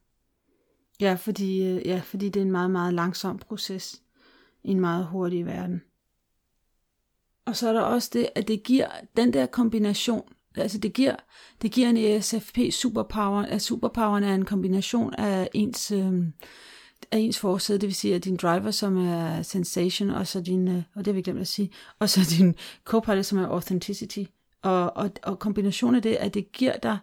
Ja, 1.01 1.15
fordi, 1.15 1.65
øh, 1.65 1.87
ja, 1.87 2.01
fordi 2.05 2.29
det 2.29 2.41
er 2.41 2.45
en 2.45 2.53
meget, 2.53 2.71
meget 2.71 2.95
langsom 2.95 3.39
proces 3.39 4.03
i 4.63 4.71
en 4.71 4.81
meget 4.81 5.07
hurtig 5.07 5.47
verden. 5.47 5.83
Og 7.51 7.57
så 7.57 7.69
er 7.69 7.73
der 7.73 7.81
også 7.81 8.11
det, 8.13 8.29
at 8.35 8.49
det 8.49 8.63
giver 8.63 8.87
den 9.17 9.33
der 9.33 9.47
kombination 9.47 10.23
altså 10.57 10.79
det 10.79 10.93
giver, 10.93 11.17
det 11.63 11.73
giver 11.73 11.89
en 11.89 11.97
ESFP 11.97 12.59
superpower, 12.71 13.43
at 13.43 13.63
superpoweren 13.63 14.25
er 14.25 14.35
en 14.35 14.45
kombination 14.45 15.15
af 15.15 15.49
ens, 15.55 15.91
øh, 15.91 16.25
af 17.11 17.19
ens 17.19 17.39
forsæde, 17.39 17.79
det 17.79 17.87
vil 17.87 17.95
sige 17.95 18.15
at 18.15 18.25
din 18.25 18.37
driver, 18.37 18.71
som 18.71 18.97
er 18.97 19.43
sensation, 19.43 20.11
og 20.11 20.27
så 20.27 20.41
din, 20.41 20.69
øh, 20.69 20.83
og 20.95 21.05
det 21.05 21.07
har 21.07 21.13
vi 21.13 21.23
glemt 21.23 21.41
at 21.41 21.49
sige, 21.49 21.71
og 21.99 22.11
så 22.11 22.21
din 22.39 22.55
copilot, 22.85 23.27
som 23.27 23.39
er 23.39 23.47
authenticity. 23.47 24.23
Og, 24.63 24.97
og, 24.97 25.11
og 25.23 25.39
kombinationen 25.39 25.97
af 25.97 26.03
det, 26.03 26.15
at 26.15 26.35
det 26.35 26.53
giver 26.53 26.77
dig 26.77 26.99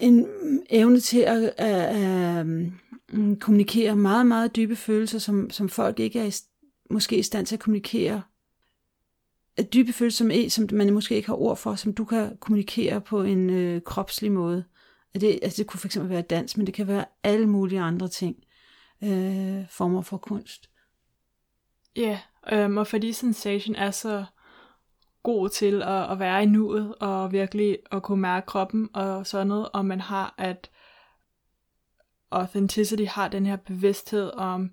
en 0.00 0.26
evne 0.70 1.00
til 1.00 1.18
at, 1.18 1.42
at, 1.56 1.56
at, 1.56 2.38
at 2.38 2.46
kommunikere 3.40 3.96
meget, 3.96 4.26
meget 4.26 4.56
dybe 4.56 4.76
følelser, 4.76 5.18
som, 5.18 5.50
som 5.50 5.68
folk 5.68 6.00
ikke 6.00 6.20
er 6.20 6.24
i, 6.24 6.32
måske 6.90 7.18
i 7.18 7.22
stand 7.22 7.46
til 7.46 7.56
at 7.56 7.60
kommunikere 7.60 8.22
dybe 9.62 9.92
følelser, 9.92 10.18
som, 10.18 10.30
er, 10.30 10.50
som 10.50 10.68
man 10.72 10.92
måske 10.92 11.16
ikke 11.16 11.28
har 11.28 11.34
ord 11.40 11.56
for, 11.56 11.74
som 11.74 11.94
du 11.94 12.04
kan 12.04 12.36
kommunikere 12.40 13.00
på 13.00 13.22
en 13.22 13.50
øh, 13.50 13.82
kropslig 13.82 14.32
måde. 14.32 14.64
At 15.14 15.20
det, 15.20 15.38
altså 15.42 15.62
det 15.62 15.66
kunne 15.66 15.80
fx 15.80 15.98
være 16.00 16.22
dans, 16.22 16.56
men 16.56 16.66
det 16.66 16.74
kan 16.74 16.86
være 16.86 17.04
alle 17.22 17.46
mulige 17.46 17.80
andre 17.80 18.08
ting. 18.08 18.36
Øh, 19.02 19.62
former 19.70 20.02
for 20.02 20.16
kunst. 20.16 20.70
Ja, 21.96 22.18
yeah, 22.52 22.64
øhm, 22.64 22.76
og 22.76 22.86
fordi 22.86 23.12
Sensation 23.12 23.74
er 23.74 23.90
så 23.90 24.24
god 25.22 25.48
til 25.48 25.82
at, 25.82 26.10
at 26.10 26.18
være 26.18 26.42
i 26.42 26.46
nuet, 26.46 26.94
og 26.94 27.32
virkelig 27.32 27.78
at 27.92 28.02
kunne 28.02 28.20
mærke 28.20 28.46
kroppen 28.46 28.88
og 28.94 29.26
sådan 29.26 29.46
noget, 29.46 29.68
og 29.72 29.86
man 29.86 30.00
har, 30.00 30.34
at 30.38 30.70
Authenticity 32.30 33.04
har 33.04 33.28
den 33.28 33.46
her 33.46 33.56
bevidsthed 33.56 34.30
om 34.34 34.70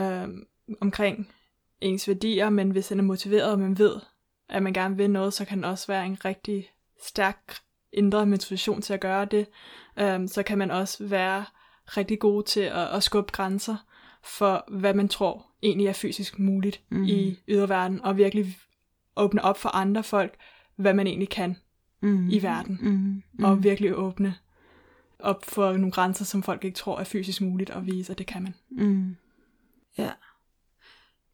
øhm, 0.00 0.46
omkring 0.80 1.32
ens 1.80 2.08
værdier, 2.08 2.50
men 2.50 2.70
hvis 2.70 2.86
den 2.86 2.98
er 2.98 3.02
motiveret, 3.02 3.52
og 3.52 3.58
man 3.58 3.78
ved, 3.78 3.96
at 4.48 4.62
man 4.62 4.72
gerne 4.72 4.96
vil 4.96 5.10
noget, 5.10 5.34
så 5.34 5.44
kan 5.44 5.58
den 5.58 5.64
også 5.64 5.86
være 5.86 6.06
en 6.06 6.24
rigtig 6.24 6.70
stærk 7.04 7.54
indre 7.92 8.26
motivation 8.26 8.82
til 8.82 8.94
at 8.94 9.00
gøre 9.00 9.24
det. 9.24 9.46
Um, 10.02 10.28
så 10.28 10.42
kan 10.42 10.58
man 10.58 10.70
også 10.70 11.04
være 11.04 11.44
rigtig 11.86 12.18
god 12.18 12.42
til 12.42 12.60
at, 12.60 12.88
at 12.88 13.02
skubbe 13.02 13.32
grænser 13.32 13.76
for, 14.24 14.64
hvad 14.68 14.94
man 14.94 15.08
tror 15.08 15.46
egentlig 15.62 15.86
er 15.86 15.92
fysisk 15.92 16.38
muligt 16.38 16.82
mm. 16.88 17.04
i 17.04 17.38
yderverden, 17.48 18.00
og 18.00 18.16
virkelig 18.16 18.56
åbne 19.16 19.44
op 19.44 19.58
for 19.58 19.68
andre 19.68 20.02
folk, 20.02 20.36
hvad 20.76 20.94
man 20.94 21.06
egentlig 21.06 21.28
kan 21.28 21.56
mm. 22.00 22.30
i 22.30 22.42
verden. 22.42 22.78
Mm. 22.82 23.22
Mm. 23.32 23.44
Og 23.44 23.62
virkelig 23.62 23.96
åbne 23.96 24.34
op 25.18 25.44
for 25.44 25.72
nogle 25.72 25.92
grænser, 25.92 26.24
som 26.24 26.42
folk 26.42 26.64
ikke 26.64 26.76
tror 26.76 27.00
er 27.00 27.04
fysisk 27.04 27.40
muligt 27.40 27.70
at 27.70 27.86
vise, 27.86 28.12
at 28.12 28.18
det 28.18 28.26
kan 28.26 28.42
man. 28.42 28.54
Mm. 28.70 29.16
Ja. 29.98 30.10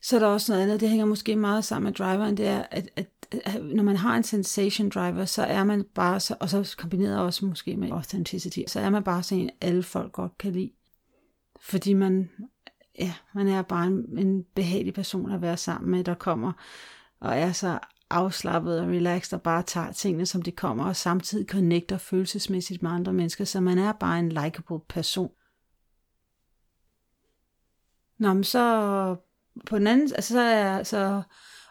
Så 0.04 0.16
er 0.16 0.20
der 0.20 0.26
også 0.26 0.52
noget 0.52 0.62
andet, 0.62 0.80
det 0.80 0.88
hænger 0.88 1.06
måske 1.06 1.36
meget 1.36 1.64
sammen 1.64 1.84
med 1.84 1.92
driveren, 1.92 2.36
det 2.36 2.46
er, 2.46 2.62
at, 2.70 2.88
at, 2.96 3.08
at 3.44 3.64
når 3.64 3.82
man 3.82 3.96
har 3.96 4.16
en 4.16 4.22
sensation 4.22 4.88
driver, 4.88 5.24
så 5.24 5.42
er 5.42 5.64
man 5.64 5.84
bare, 5.94 6.20
så, 6.20 6.36
og 6.40 6.48
så 6.48 6.74
kombineret 6.78 7.18
også 7.18 7.46
måske 7.46 7.76
med 7.76 7.90
authenticity, 7.90 8.60
så 8.66 8.80
er 8.80 8.90
man 8.90 9.04
bare 9.04 9.22
sådan 9.22 9.44
en, 9.44 9.50
alle 9.60 9.82
folk 9.82 10.12
godt 10.12 10.38
kan 10.38 10.52
lide. 10.52 10.70
Fordi 11.60 11.92
man, 11.92 12.30
ja, 12.98 13.14
man 13.34 13.48
er 13.48 13.62
bare 13.62 13.86
en, 13.86 14.18
en 14.18 14.44
behagelig 14.54 14.94
person 14.94 15.32
at 15.32 15.42
være 15.42 15.56
sammen 15.56 15.90
med, 15.90 16.04
der 16.04 16.14
kommer 16.14 16.52
og 17.20 17.36
er 17.36 17.52
så 17.52 17.78
afslappet 18.10 18.80
og 18.80 18.86
relaxed 18.86 19.34
og 19.38 19.42
bare 19.42 19.62
tager 19.62 19.92
tingene, 19.92 20.26
som 20.26 20.42
de 20.42 20.52
kommer, 20.52 20.84
og 20.84 20.96
samtidig 20.96 21.46
connecter 21.48 21.98
følelsesmæssigt 21.98 22.82
med 22.82 22.90
andre 22.90 23.12
mennesker, 23.12 23.44
så 23.44 23.60
man 23.60 23.78
er 23.78 23.92
bare 23.92 24.18
en 24.18 24.28
likable 24.28 24.80
person. 24.88 25.30
Nå, 28.18 28.32
men 28.32 28.44
så 28.44 29.16
på 29.66 29.78
den 29.78 29.86
anden, 29.86 30.12
altså 30.14 30.32
så 30.32 30.40
er 30.40 30.82
så 30.82 31.22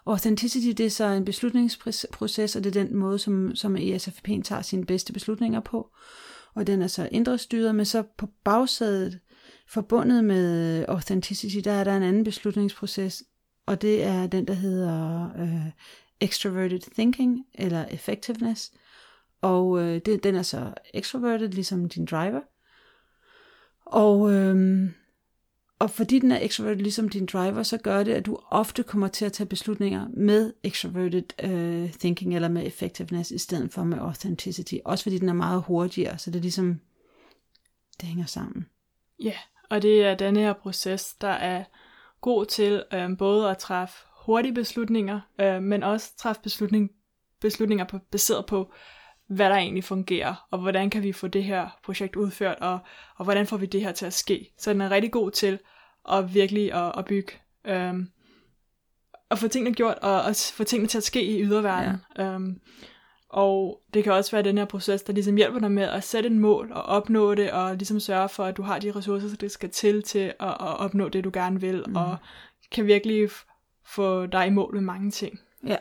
authenticity, 0.06 0.68
det 0.78 0.86
er 0.86 0.90
så 0.90 1.06
en 1.06 1.26
beslutningsproces, 1.26 2.56
og 2.56 2.64
det 2.64 2.76
er 2.76 2.84
den 2.84 2.96
måde, 2.96 3.20
som, 3.20 3.56
som 3.56 3.76
ESFP'en 3.76 4.42
tager 4.42 4.62
sine 4.62 4.86
bedste 4.86 5.14
beslutninger 5.14 5.60
på. 5.60 5.90
Og 6.56 6.68
den 6.68 6.82
er 6.82 6.88
så 6.88 7.10
indre 7.12 7.38
styret, 7.38 7.76
men 7.76 7.86
så 7.86 8.04
på 8.18 8.28
bagsædet, 8.44 9.20
forbundet 9.68 10.24
med 10.24 10.86
authenticity, 10.88 11.58
der 11.64 11.72
er 11.72 11.84
der 11.84 11.98
en 11.98 12.04
anden 12.04 12.24
beslutningsproces, 12.24 13.24
og 13.66 13.82
det 13.82 14.04
er 14.04 14.28
den, 14.28 14.48
der 14.48 14.54
hedder 14.54 15.30
øh, 15.40 15.72
extroverted 16.22 16.80
thinking, 16.80 17.46
eller 17.54 17.86
effectiveness. 17.86 18.72
Og 19.42 19.82
øh, 19.82 20.02
det, 20.06 20.24
den 20.24 20.36
er 20.36 20.42
så 20.42 20.74
extroverted, 20.94 21.50
ligesom 21.50 21.90
din 21.90 22.06
driver. 22.06 22.42
Og, 23.86 24.34
øh, 24.34 24.90
og 25.84 25.90
fordi 25.90 26.20
den 26.20 26.32
er 26.32 26.40
extroverted 26.42 26.82
ligesom 26.84 27.10
din 27.10 27.26
driver, 27.26 27.64
så 27.64 27.78
gør 27.78 28.04
det, 28.04 28.14
at 28.14 28.26
du 28.26 28.40
ofte 28.50 28.84
kommer 28.84 29.08
til 29.08 29.26
at 29.26 29.34
tage 29.34 29.48
beslutninger 29.48 30.08
med 30.14 30.54
extroverted 30.64 31.24
uh, 31.44 31.92
thinking 31.92 32.36
eller 32.36 32.48
med 32.48 32.66
effectiveness 32.66 33.32
i 33.32 33.38
stedet 33.38 33.74
for 33.74 33.84
med 33.84 33.98
authenticity. 33.98 34.74
Også 34.86 35.04
fordi 35.04 35.18
den 35.18 35.30
er 35.30 35.34
meget 35.34 35.64
hurtigere, 35.68 36.18
så 36.18 36.32
det 36.32 36.38
er 36.38 36.42
ligesom, 36.42 36.80
det 38.02 38.08
hænger 38.10 38.26
sammen. 38.26 38.66
Ja, 39.20 39.34
og 39.70 39.82
det 39.82 40.06
er 40.06 40.16
denne 40.16 40.40
her 40.40 40.54
proces, 40.54 41.14
der 41.14 41.28
er 41.28 41.64
god 42.22 42.46
til 42.46 42.84
øh, 42.94 43.18
både 43.18 43.50
at 43.50 43.58
træffe 43.58 43.96
hurtige 44.26 44.54
beslutninger, 44.54 45.20
øh, 45.42 45.62
men 45.62 45.84
også 45.84 46.18
træffe 46.18 46.42
beslutning, 46.42 46.92
beslutninger 47.42 47.86
på, 47.86 48.00
baseret 48.12 48.46
på, 48.46 48.72
hvad 49.36 49.50
der 49.50 49.56
egentlig 49.56 49.84
fungerer, 49.84 50.48
og 50.52 50.60
hvordan 50.60 50.90
kan 50.90 51.04
vi 51.04 51.12
få 51.12 51.28
det 51.28 51.44
her 51.44 51.80
projekt 51.84 52.16
udført, 52.16 52.58
og, 52.60 52.80
og 53.16 53.24
hvordan 53.24 53.48
får 53.48 53.58
vi 53.58 53.66
det 53.66 53.82
her 53.82 53.92
til 53.92 54.06
at 54.06 54.14
ske. 54.14 54.52
Så 54.58 54.74
den 54.74 54.82
er 54.82 54.92
rigtig 54.92 55.12
god 55.12 55.32
til 55.32 55.60
at 56.10 56.34
virkelig 56.34 56.74
at, 56.74 56.92
at 56.98 57.06
bygge, 57.06 57.32
øhm, 57.66 58.10
at 59.32 59.40
få 59.40 59.48
tingene 59.48 59.76
gjort, 59.76 59.98
og 59.98 60.30
at 60.30 60.54
få 60.56 60.64
tingene 60.64 60.88
til 60.88 60.98
at 60.98 61.04
ske 61.04 61.24
i 61.24 61.44
yderverden. 61.44 61.98
Ja. 62.18 62.24
Øhm, 62.24 62.62
og 63.30 63.82
det 63.94 64.04
kan 64.04 64.14
også 64.14 64.32
være 64.32 64.44
den 64.44 64.58
her 64.58 64.66
proces, 64.66 65.04
der 65.04 65.14
ligesom 65.14 65.36
hjælper 65.36 65.60
dig 65.60 65.72
med 65.72 65.84
at 65.84 66.04
sætte 66.04 66.28
et 66.28 66.36
mål 66.36 66.72
og 66.72 66.84
opnå 66.84 67.36
det, 67.36 67.52
og 67.52 67.76
ligesom 67.76 68.00
sørge 68.00 68.30
for, 68.30 68.44
at 68.44 68.58
du 68.58 68.62
har 68.62 68.80
de 68.80 68.92
ressourcer, 68.92 69.38
der 69.38 69.48
skal 69.48 69.70
til 69.70 70.04
til 70.04 70.20
at, 70.20 70.34
at 70.40 70.80
opnå 70.80 71.10
det, 71.10 71.24
du 71.24 71.32
gerne 71.34 71.62
vil, 71.62 71.84
mm. 71.88 71.96
og 71.96 72.18
kan 72.72 72.86
virkelig 72.86 73.30
få 73.86 74.26
dig 74.26 74.48
i 74.48 74.50
mål 74.50 74.74
med 74.74 74.82
mange 74.82 75.12
ting. 75.12 75.40
Ja. 75.68 75.78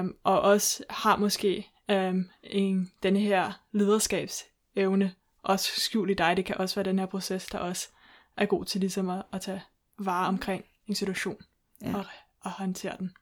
Um, 0.00 0.14
og 0.24 0.40
også 0.40 0.84
har 0.90 1.16
måske 1.16 1.71
um, 1.88 2.28
en, 2.42 2.92
denne 3.02 3.18
her 3.18 3.62
lederskabsevne 3.72 5.14
også 5.42 5.80
skjult 5.80 6.10
i 6.10 6.14
dig. 6.14 6.36
Det 6.36 6.44
kan 6.44 6.58
også 6.58 6.74
være 6.74 6.84
den 6.84 6.98
her 6.98 7.06
proces, 7.06 7.46
der 7.46 7.58
også 7.58 7.88
er 8.36 8.46
god 8.46 8.64
til 8.64 8.80
ligesom 8.80 9.10
at, 9.10 9.22
at 9.32 9.40
tage 9.40 9.62
vare 9.98 10.28
omkring 10.28 10.64
en 10.86 10.94
situation 10.94 11.36
ja. 11.82 11.96
og, 11.96 12.04
og 12.40 12.50
håndtere 12.50 12.96
den. 12.98 13.12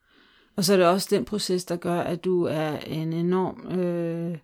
Og 0.56 0.64
så 0.64 0.72
er 0.72 0.76
det 0.76 0.86
også 0.86 1.08
den 1.10 1.24
proces, 1.24 1.64
der 1.64 1.76
gør, 1.76 2.00
at 2.00 2.24
du 2.24 2.44
er 2.44 2.78
en 2.78 3.12
enorm 3.12 3.78
øh, 3.78 4.38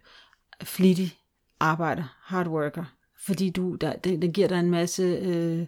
flittig 0.63 1.19
arbejder, 1.61 2.19
hard 2.23 2.47
worker. 2.47 2.85
Fordi 3.19 3.51
du, 3.51 3.75
der, 3.75 3.97
den, 3.97 4.23
den 4.23 4.33
giver 4.33 4.49
dig 4.49 4.61
en 4.61 4.71
masse 4.71 5.03
øh, 5.03 5.67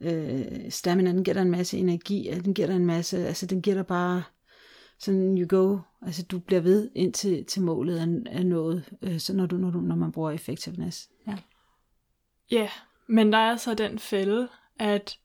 øh, 0.00 0.70
stamina, 0.70 1.10
den 1.10 1.24
giver 1.24 1.34
dig 1.34 1.42
en 1.42 1.50
masse 1.50 1.78
energi, 1.78 2.30
den 2.44 2.54
giver 2.54 2.66
dig 2.66 2.76
en 2.76 2.86
masse, 2.86 3.26
altså 3.26 3.46
den 3.46 3.62
giver 3.62 3.76
dig 3.76 3.86
bare 3.86 4.22
sådan 4.98 5.38
you 5.38 5.46
go, 5.48 5.78
altså 6.06 6.22
du 6.22 6.38
bliver 6.38 6.60
ved 6.60 6.90
indtil 6.94 7.44
til 7.44 7.62
målet 7.62 8.00
er, 8.00 8.06
er 8.26 8.42
nået, 8.42 8.84
øh, 9.02 9.18
så 9.18 9.34
når, 9.34 9.46
du, 9.46 9.56
når, 9.56 9.70
du, 9.70 9.80
når 9.80 9.96
man 9.96 10.12
bruger 10.12 10.30
effectiveness. 10.30 11.08
Ja. 11.26 11.36
Ja, 12.50 12.56
yeah, 12.56 12.70
men 13.06 13.32
der 13.32 13.38
er 13.38 13.56
så 13.56 13.74
den 13.74 13.98
fælde, 13.98 14.48
at 14.78 15.18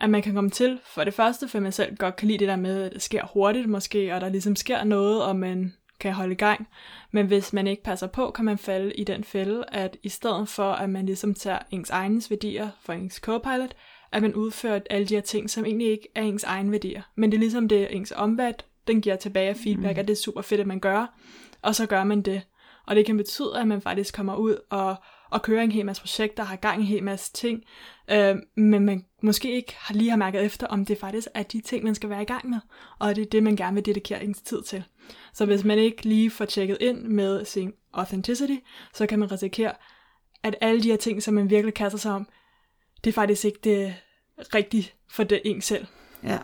at 0.00 0.10
man 0.10 0.22
kan 0.22 0.34
komme 0.34 0.50
til, 0.50 0.80
for 0.84 1.04
det 1.04 1.14
første, 1.14 1.48
for 1.48 1.60
man 1.60 1.72
selv 1.72 1.96
godt 1.96 2.16
kan 2.16 2.28
lide 2.28 2.38
det 2.38 2.48
der 2.48 2.56
med, 2.56 2.82
at 2.82 2.92
det 2.92 3.02
sker 3.02 3.26
hurtigt 3.32 3.68
måske, 3.68 4.14
og 4.14 4.20
der 4.20 4.28
ligesom 4.28 4.56
sker 4.56 4.84
noget, 4.84 5.24
og 5.24 5.36
man 5.36 5.74
kan 6.00 6.12
holde 6.12 6.32
i 6.32 6.36
gang. 6.36 6.68
Men 7.10 7.26
hvis 7.26 7.52
man 7.52 7.66
ikke 7.66 7.82
passer 7.82 8.06
på, 8.06 8.30
kan 8.30 8.44
man 8.44 8.58
falde 8.58 8.94
i 8.94 9.04
den 9.04 9.24
fælde, 9.24 9.64
at 9.68 9.96
i 10.02 10.08
stedet 10.08 10.48
for, 10.48 10.72
at 10.72 10.90
man 10.90 11.06
ligesom 11.06 11.34
tager 11.34 11.58
ens 11.70 11.90
egnes 11.90 12.30
værdier 12.30 12.70
for 12.80 12.92
ens 12.92 13.14
co-pilot, 13.14 13.74
at 14.12 14.22
man 14.22 14.34
udfører 14.34 14.80
alle 14.90 15.06
de 15.06 15.14
her 15.14 15.20
ting, 15.20 15.50
som 15.50 15.64
egentlig 15.64 15.90
ikke 15.90 16.08
er 16.14 16.22
ens 16.22 16.44
egen 16.44 16.72
værdier. 16.72 17.02
Men 17.14 17.30
det 17.30 17.36
er 17.36 17.40
ligesom 17.40 17.68
det, 17.68 17.96
ens 17.96 18.12
omvat, 18.16 18.64
den 18.88 19.00
giver 19.00 19.16
tilbage 19.16 19.54
feedback, 19.54 19.96
mm. 19.96 20.00
at 20.00 20.08
det 20.08 20.12
er 20.12 20.22
super 20.22 20.42
fedt, 20.42 20.60
at 20.60 20.66
man 20.66 20.80
gør, 20.80 21.18
og 21.62 21.74
så 21.74 21.86
gør 21.86 22.04
man 22.04 22.22
det. 22.22 22.42
Og 22.86 22.96
det 22.96 23.06
kan 23.06 23.16
betyde, 23.16 23.58
at 23.58 23.68
man 23.68 23.80
faktisk 23.80 24.14
kommer 24.14 24.36
ud 24.36 24.56
og, 24.70 24.96
og 25.30 25.42
kører 25.42 25.62
en 25.62 25.72
hel 25.72 25.86
masse 25.86 26.02
projekter, 26.02 26.44
har 26.44 26.56
gang 26.56 26.78
i 26.78 26.80
en 26.80 26.88
hel 26.88 27.02
masse 27.02 27.32
ting, 27.32 27.64
øh, 28.10 28.36
men 28.56 28.84
man 28.84 29.04
måske 29.22 29.52
ikke 29.52 29.74
har 29.78 29.94
lige 29.94 30.10
har 30.10 30.16
mærket 30.16 30.44
efter, 30.44 30.66
om 30.66 30.84
det 30.84 30.98
faktisk 30.98 31.28
er 31.34 31.42
de 31.42 31.60
ting, 31.60 31.84
man 31.84 31.94
skal 31.94 32.10
være 32.10 32.22
i 32.22 32.24
gang 32.24 32.50
med, 32.50 32.58
og 32.98 33.16
det 33.16 33.22
er 33.22 33.30
det, 33.30 33.42
man 33.42 33.56
gerne 33.56 33.74
vil 33.74 33.86
dedikere 33.86 34.24
ens 34.24 34.40
tid 34.42 34.62
til. 34.62 34.84
Så 35.34 35.46
hvis 35.46 35.64
man 35.64 35.78
ikke 35.78 36.04
lige 36.04 36.30
får 36.30 36.44
tjekket 36.44 36.78
ind 36.80 37.02
med 37.02 37.44
sin 37.44 37.72
authenticity, 37.92 38.56
så 38.94 39.06
kan 39.06 39.18
man 39.18 39.32
risikere, 39.32 39.72
at 40.42 40.56
alle 40.60 40.82
de 40.82 40.90
her 40.90 40.96
ting, 40.96 41.22
som 41.22 41.34
man 41.34 41.50
virkelig 41.50 41.74
kaster 41.74 41.98
sig 41.98 42.12
om, 42.12 42.28
det 43.04 43.10
er 43.10 43.14
faktisk 43.14 43.44
ikke 43.44 43.60
det 43.64 43.94
rigtige 44.54 44.92
for 45.10 45.24
det 45.24 45.40
en 45.44 45.60
selv. 45.60 45.86
Ja. 46.24 46.38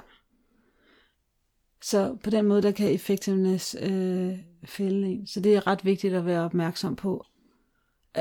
Så 1.84 2.16
på 2.22 2.30
den 2.30 2.44
måde, 2.44 2.62
der 2.62 2.70
kan 2.70 2.94
effectiveness 2.94 3.76
øh, 3.80 4.38
fælde 4.64 5.08
en. 5.08 5.26
Så 5.26 5.40
det 5.40 5.54
er 5.54 5.66
ret 5.66 5.84
vigtigt 5.84 6.14
at 6.14 6.26
være 6.26 6.44
opmærksom 6.44 6.96
på. 6.96 7.24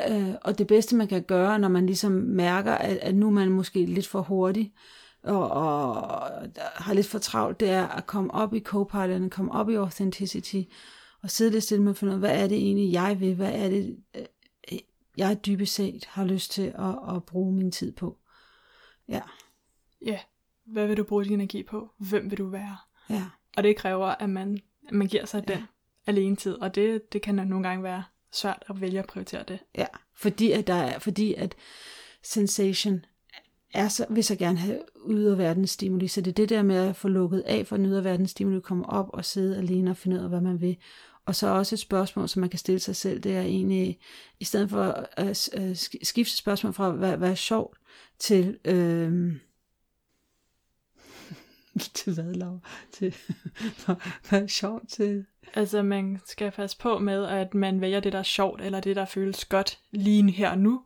Øh, 0.09 0.33
og 0.41 0.57
det 0.57 0.67
bedste, 0.67 0.95
man 0.95 1.07
kan 1.07 1.23
gøre, 1.23 1.59
når 1.59 1.67
man 1.67 1.85
ligesom 1.85 2.11
mærker, 2.11 2.73
at, 2.73 2.97
at 2.97 3.15
nu 3.15 3.27
er 3.27 3.31
man 3.31 3.49
måske 3.49 3.85
lidt 3.85 4.07
for 4.07 4.21
hurtig, 4.21 4.73
og, 5.23 5.51
og 5.51 5.95
har 6.55 6.93
lidt 6.93 7.07
for 7.07 7.19
travlt, 7.19 7.59
det 7.59 7.69
er 7.69 7.87
at 7.87 8.07
komme 8.07 8.33
op 8.33 8.53
i 8.53 8.59
co-piloten, 8.59 9.29
komme 9.29 9.51
op 9.51 9.69
i 9.69 9.75
authenticity, 9.75 10.61
og 11.21 11.29
sidde 11.29 11.51
lidt 11.51 11.63
stille 11.63 11.83
med 11.83 11.91
at 11.91 11.97
finde 11.97 12.11
ud 12.11 12.15
af, 12.15 12.19
hvad 12.19 12.43
er 12.43 12.47
det 12.47 12.57
egentlig, 12.57 12.93
jeg 12.93 13.19
vil, 13.19 13.35
hvad 13.35 13.51
er 13.53 13.69
det, 13.69 13.97
øh, 14.15 14.79
jeg 15.17 15.45
dybest 15.45 15.73
set 15.73 16.05
har 16.05 16.25
lyst 16.25 16.51
til 16.51 16.73
at, 16.79 17.15
at 17.15 17.23
bruge 17.23 17.53
min 17.53 17.71
tid 17.71 17.91
på. 17.91 18.17
Ja. 19.07 19.21
Ja, 20.05 20.19
hvad 20.65 20.87
vil 20.87 20.97
du 20.97 21.03
bruge 21.03 21.23
din 21.23 21.33
energi 21.33 21.63
på? 21.63 21.91
Hvem 21.97 22.31
vil 22.31 22.37
du 22.37 22.47
være? 22.47 22.77
Ja. 23.09 23.23
Og 23.57 23.63
det 23.63 23.75
kræver, 23.75 24.05
at 24.07 24.29
man, 24.29 24.59
at 24.87 24.93
man 24.93 25.07
giver 25.07 25.25
sig 25.25 25.43
ja. 25.49 25.53
den 25.53 25.63
alene 26.07 26.35
tid, 26.35 26.53
og 26.53 26.75
det, 26.75 27.13
det 27.13 27.21
kan 27.21 27.35
nogle 27.35 27.67
gange 27.67 27.83
være 27.83 28.03
svært 28.31 28.63
at 28.69 28.81
vælge 28.81 28.99
at 28.99 29.05
prioritere 29.05 29.43
det. 29.47 29.59
Ja, 29.77 29.85
fordi 30.15 30.51
at, 30.51 30.67
der 30.67 30.73
er, 30.73 30.99
fordi 30.99 31.33
at 31.33 31.55
sensation 32.23 33.05
er 33.73 33.87
så, 33.87 34.05
vil 34.09 34.23
så 34.23 34.35
gerne 34.35 34.57
have 34.57 34.79
yderverdens 35.09 35.69
stimuli, 35.69 36.07
så 36.07 36.21
det 36.21 36.31
er 36.31 36.35
det 36.35 36.49
der 36.49 36.63
med 36.63 36.75
at 36.75 36.95
få 36.95 37.07
lukket 37.07 37.39
af 37.39 37.67
for 37.67 37.75
en 37.75 37.85
yderverdens 37.85 38.31
stimuli, 38.31 38.59
komme 38.59 38.89
op 38.89 39.09
og 39.13 39.25
sidde 39.25 39.57
alene 39.57 39.91
og 39.91 39.97
finde 39.97 40.17
ud 40.17 40.23
af, 40.23 40.29
hvad 40.29 40.41
man 40.41 40.61
vil. 40.61 40.77
Og 41.25 41.35
så 41.35 41.47
også 41.47 41.75
et 41.75 41.79
spørgsmål, 41.79 42.29
som 42.29 42.39
man 42.39 42.49
kan 42.49 42.59
stille 42.59 42.79
sig 42.79 42.95
selv, 42.95 43.19
det 43.19 43.35
er 43.35 43.41
egentlig, 43.41 43.99
i 44.39 44.45
stedet 44.45 44.69
for 44.69 45.07
at 45.11 45.49
skifte 46.03 46.37
spørgsmål 46.37 46.73
fra, 46.73 46.91
hvad, 46.91 47.17
hvad 47.17 47.31
er 47.31 47.35
sjovt, 47.35 47.77
til, 48.19 48.57
øh, 48.65 49.33
til 51.93 52.13
hvad, 52.13 52.33
Laura? 52.33 52.59
Til, 52.91 53.15
hvad 54.29 54.41
er 54.41 54.47
sjovt 54.47 54.89
til? 54.89 55.25
Altså, 55.53 55.81
man 55.81 56.19
skal 56.25 56.51
passe 56.51 56.77
på 56.77 56.99
med, 56.99 57.25
at 57.25 57.53
man 57.53 57.81
vælger 57.81 57.99
det, 57.99 58.13
der 58.13 58.19
er 58.19 58.23
sjovt, 58.23 58.61
eller 58.61 58.79
det, 58.79 58.95
der 58.95 59.05
føles 59.05 59.45
godt 59.45 59.79
lige 59.91 60.31
her 60.31 60.49
og 60.49 60.57
nu, 60.57 60.81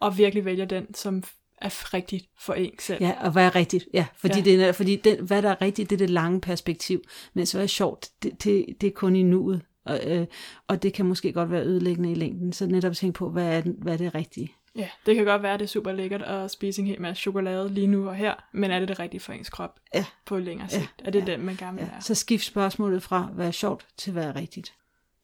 og 0.00 0.18
virkelig 0.18 0.44
vælger 0.44 0.64
den, 0.64 0.94
som 0.94 1.22
er 1.60 1.94
rigtigt 1.94 2.26
for 2.40 2.54
en 2.54 2.78
selv. 2.78 3.02
Ja, 3.02 3.14
og 3.20 3.32
hvad 3.32 3.46
er 3.46 3.54
rigtigt? 3.54 3.88
Ja, 3.94 4.06
fordi, 4.16 4.38
ja. 4.38 4.44
Det 4.44 4.64
er, 4.64 4.72
fordi 4.72 4.96
den, 4.96 5.26
hvad 5.26 5.42
der 5.42 5.50
er 5.50 5.62
rigtigt, 5.62 5.90
det 5.90 5.96
er 5.96 5.98
det 5.98 6.10
lange 6.10 6.40
perspektiv, 6.40 7.02
mens 7.34 7.52
hvad 7.52 7.62
er 7.62 7.66
sjovt, 7.66 8.10
det, 8.22 8.44
det, 8.44 8.66
det 8.80 8.86
er 8.86 8.90
kun 8.90 9.16
i 9.16 9.22
nuet, 9.22 9.62
og, 9.84 10.00
øh, 10.06 10.26
og 10.68 10.82
det 10.82 10.92
kan 10.92 11.06
måske 11.06 11.32
godt 11.32 11.50
være 11.50 11.64
ødelæggende 11.64 12.12
i 12.12 12.14
længden, 12.14 12.52
så 12.52 12.66
netop 12.66 12.94
tænke 12.94 13.18
på, 13.18 13.30
hvad 13.30 13.58
er, 13.58 13.62
hvad 13.78 13.92
er 13.92 13.96
det 13.96 14.14
rigtige? 14.14 14.52
Ja, 14.76 14.88
det 15.06 15.16
kan 15.16 15.24
godt 15.24 15.42
være, 15.42 15.54
at 15.54 15.60
det 15.60 15.66
er 15.66 15.68
super 15.68 15.92
lækkert 15.92 16.22
at 16.22 16.50
spise 16.50 16.80
en 16.80 16.86
hel 16.86 17.00
masse 17.00 17.20
chokolade 17.20 17.68
lige 17.68 17.86
nu 17.86 18.08
og 18.08 18.14
her, 18.14 18.34
men 18.52 18.70
er 18.70 18.78
det 18.78 18.88
det 18.88 18.98
rigtige 18.98 19.20
for 19.20 19.32
ens 19.32 19.50
krop 19.50 19.80
ja. 19.94 20.04
på 20.24 20.38
længere 20.38 20.68
sigt? 20.68 20.94
Ja. 21.00 21.06
Er 21.06 21.10
det 21.10 21.28
ja. 21.28 21.32
den, 21.32 21.44
man 21.44 21.56
gerne 21.56 21.78
vil 21.78 21.88
ja. 21.94 22.00
Så 22.00 22.14
skift 22.14 22.44
spørgsmålet 22.44 23.02
fra, 23.02 23.22
hvad 23.34 23.46
er 23.46 23.50
sjovt, 23.50 23.86
til 23.96 24.12
hvad 24.12 24.24
er 24.24 24.36
rigtigt. 24.36 24.74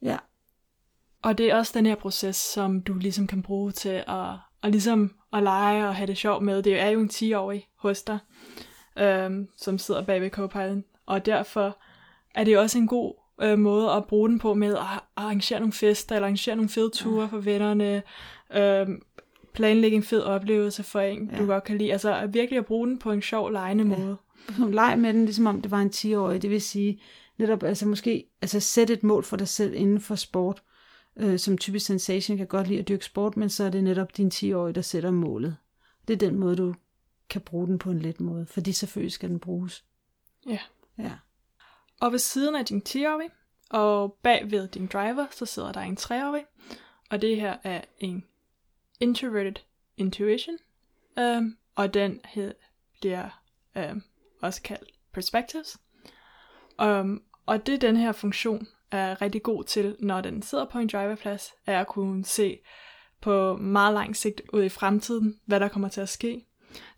Ja. 0.03 0.17
Og 1.23 1.39
det 1.39 1.51
er 1.51 1.57
også 1.57 1.73
den 1.75 1.87
her 1.87 1.95
proces, 1.95 2.37
som 2.37 2.83
du 2.83 2.95
ligesom 2.95 3.27
kan 3.27 3.43
bruge 3.43 3.73
til 3.73 4.05
at, 4.09 4.27
at 4.63 4.71
ligesom 4.71 5.15
at 5.33 5.43
lege 5.43 5.89
og 5.89 5.97
have 5.97 6.07
det 6.07 6.17
sjovt 6.17 6.43
med. 6.43 6.63
Det 6.63 6.81
er 6.81 6.89
jo 6.89 7.01
en 7.01 7.11
10-årig 7.13 7.69
hos 7.77 8.03
dig, 8.03 8.19
øhm, 8.99 9.49
som 9.57 9.79
sidder 9.79 10.03
bag 10.03 10.21
ved 10.21 10.31
Copilot, 10.31 10.85
og 11.07 11.27
derfor 11.27 11.79
er 12.35 12.45
det 12.45 12.59
også 12.59 12.79
en 12.79 12.87
god 12.87 13.15
øh, 13.43 13.59
måde 13.59 13.91
at 13.91 14.05
bruge 14.05 14.29
den 14.29 14.39
på 14.39 14.55
med 14.55 14.77
at 14.77 14.85
arrangere 15.17 15.61
nogle 15.61 15.73
fester, 15.73 16.15
eller 16.15 16.27
arrangere 16.27 16.57
nogle 16.57 16.69
fede 16.69 16.91
ture 16.91 17.23
ja. 17.23 17.29
for 17.29 17.39
vennerne, 17.39 18.03
øhm, 18.55 19.03
planlægge 19.53 19.97
en 19.97 20.03
fed 20.03 20.23
oplevelse 20.23 20.83
for 20.83 21.01
en, 21.01 21.31
ja. 21.33 21.39
du 21.39 21.47
godt 21.47 21.65
kan 21.65 21.79
lide. 21.79 21.93
Altså 21.93 22.15
at 22.15 22.35
virkelig 22.35 22.59
at 22.59 22.67
bruge 22.67 22.89
den 22.89 22.99
på 22.99 23.13
en 23.13 23.23
sjov, 23.23 23.51
lejende 23.51 23.85
ja. 23.85 23.99
måde. 23.99 24.17
Som 24.57 24.73
leg 24.73 24.99
med 24.99 25.13
den, 25.13 25.25
ligesom 25.25 25.47
om 25.47 25.63
det 25.63 25.71
var 25.71 25.81
en 25.81 25.91
10-årig. 25.95 26.43
Det 26.43 26.51
vil 26.51 26.63
sige, 26.63 27.01
netop 27.39 27.63
altså 27.63 27.87
måske 27.87 28.25
altså 28.43 28.61
sætte 28.61 28.93
et 28.93 29.03
mål 29.03 29.25
for 29.25 29.37
dig 29.37 29.49
selv 29.49 29.75
inden 29.75 30.01
for 30.01 30.15
sport. 30.15 30.63
Øh, 31.17 31.39
som 31.39 31.59
typisk 31.59 31.87
sensation 31.87 32.37
kan 32.37 32.47
godt 32.47 32.69
lide 32.69 32.79
at 32.79 32.89
dyrke 32.89 33.05
sport, 33.05 33.37
men 33.37 33.49
så 33.49 33.65
er 33.65 33.71
det 33.71 33.85
netop 33.85 34.17
din 34.17 34.31
10-årige, 34.35 34.75
der 34.75 34.83
sætter 34.83 35.11
målet. 35.11 35.57
Det 36.09 36.15
er 36.15 36.29
den 36.29 36.39
måde, 36.39 36.57
du 36.57 36.75
kan 37.31 37.41
bruge 37.41 37.67
den 37.67 37.79
på 37.79 37.91
en 37.91 37.99
let 37.99 38.21
måde, 38.21 38.47
fordi 38.47 38.73
selvfølgelig 38.73 39.13
skal 39.13 39.29
den 39.29 39.39
bruges. 39.39 39.85
Ja. 40.49 40.59
Ja. 40.99 41.13
Og 42.01 42.13
ved 42.13 42.19
siden 42.19 42.57
af 42.57 42.65
din 42.65 42.83
10-årige, 42.89 43.31
og 43.71 44.17
bag 44.23 44.51
ved 44.51 44.69
din 44.69 44.87
driver, 44.87 45.27
så 45.31 45.47
sidder 45.47 45.73
der 45.73 45.81
en 45.81 45.97
3-årig. 46.01 46.45
Og 47.11 47.23
det 47.23 47.37
her 47.37 47.57
er 47.65 47.81
en 47.99 48.25
Introverted 49.01 49.63
Intuition, 49.97 50.59
um, 51.17 51.57
og 51.75 51.95
den 51.95 52.21
hed, 52.25 52.55
bliver 53.01 53.43
um, 53.77 54.03
også 54.43 54.63
kaldt 54.63 54.91
Perspectives. 55.13 55.79
Um, 56.83 57.23
og 57.47 57.67
det 57.67 57.81
den 57.81 57.97
her 57.97 58.13
funktion 58.13 58.67
er 58.91 59.23
rigtig 59.23 59.43
god 59.43 59.65
til, 59.65 59.97
når 60.01 60.21
den 60.21 60.43
sidder 60.43 60.65
på 60.65 60.79
en 60.79 60.89
driverplads, 60.89 61.53
er 61.67 61.81
at 61.81 61.87
kunne 61.87 62.25
se 62.25 62.59
på 63.21 63.57
meget 63.57 63.95
lang 63.95 64.17
sigt 64.17 64.43
ud 64.53 64.65
i 64.65 64.69
fremtiden, 64.69 65.41
hvad 65.45 65.61
der 65.61 65.69
kommer 65.69 65.89
til 65.89 66.01
at 66.01 66.09
ske. 66.09 66.47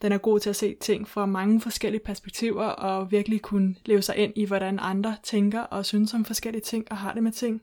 den 0.02 0.12
er 0.12 0.18
god 0.18 0.40
til 0.40 0.50
at 0.50 0.56
se 0.56 0.76
ting 0.80 1.08
fra 1.08 1.26
mange 1.26 1.60
forskellige 1.60 2.04
perspektiver, 2.04 2.64
og 2.64 3.10
virkelig 3.10 3.42
kunne 3.42 3.74
leve 3.84 4.02
sig 4.02 4.16
ind 4.16 4.32
i, 4.36 4.44
hvordan 4.44 4.78
andre 4.82 5.16
tænker 5.22 5.60
og 5.60 5.86
synes 5.86 6.14
om 6.14 6.24
forskellige 6.24 6.62
ting, 6.62 6.86
og 6.90 6.96
har 6.96 7.14
det 7.14 7.22
med 7.22 7.32
ting. 7.32 7.62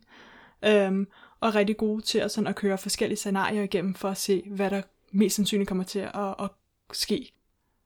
Øhm, 0.65 1.08
og 1.39 1.56
rigtig 1.56 1.78
god 1.78 2.02
til 2.02 2.19
at, 2.19 2.32
sådan 2.32 2.47
at 2.47 2.56
køre 2.56 2.78
forskellige 2.78 3.17
scenarier 3.17 3.63
igennem, 3.63 3.95
for 3.95 4.10
at 4.10 4.17
se, 4.17 4.43
hvad 4.52 4.69
der 4.69 4.82
mest 5.12 5.36
sandsynligt 5.36 5.67
kommer 5.67 5.84
til 5.84 5.99
at, 5.99 6.36
at 6.39 6.49
ske, 6.93 7.32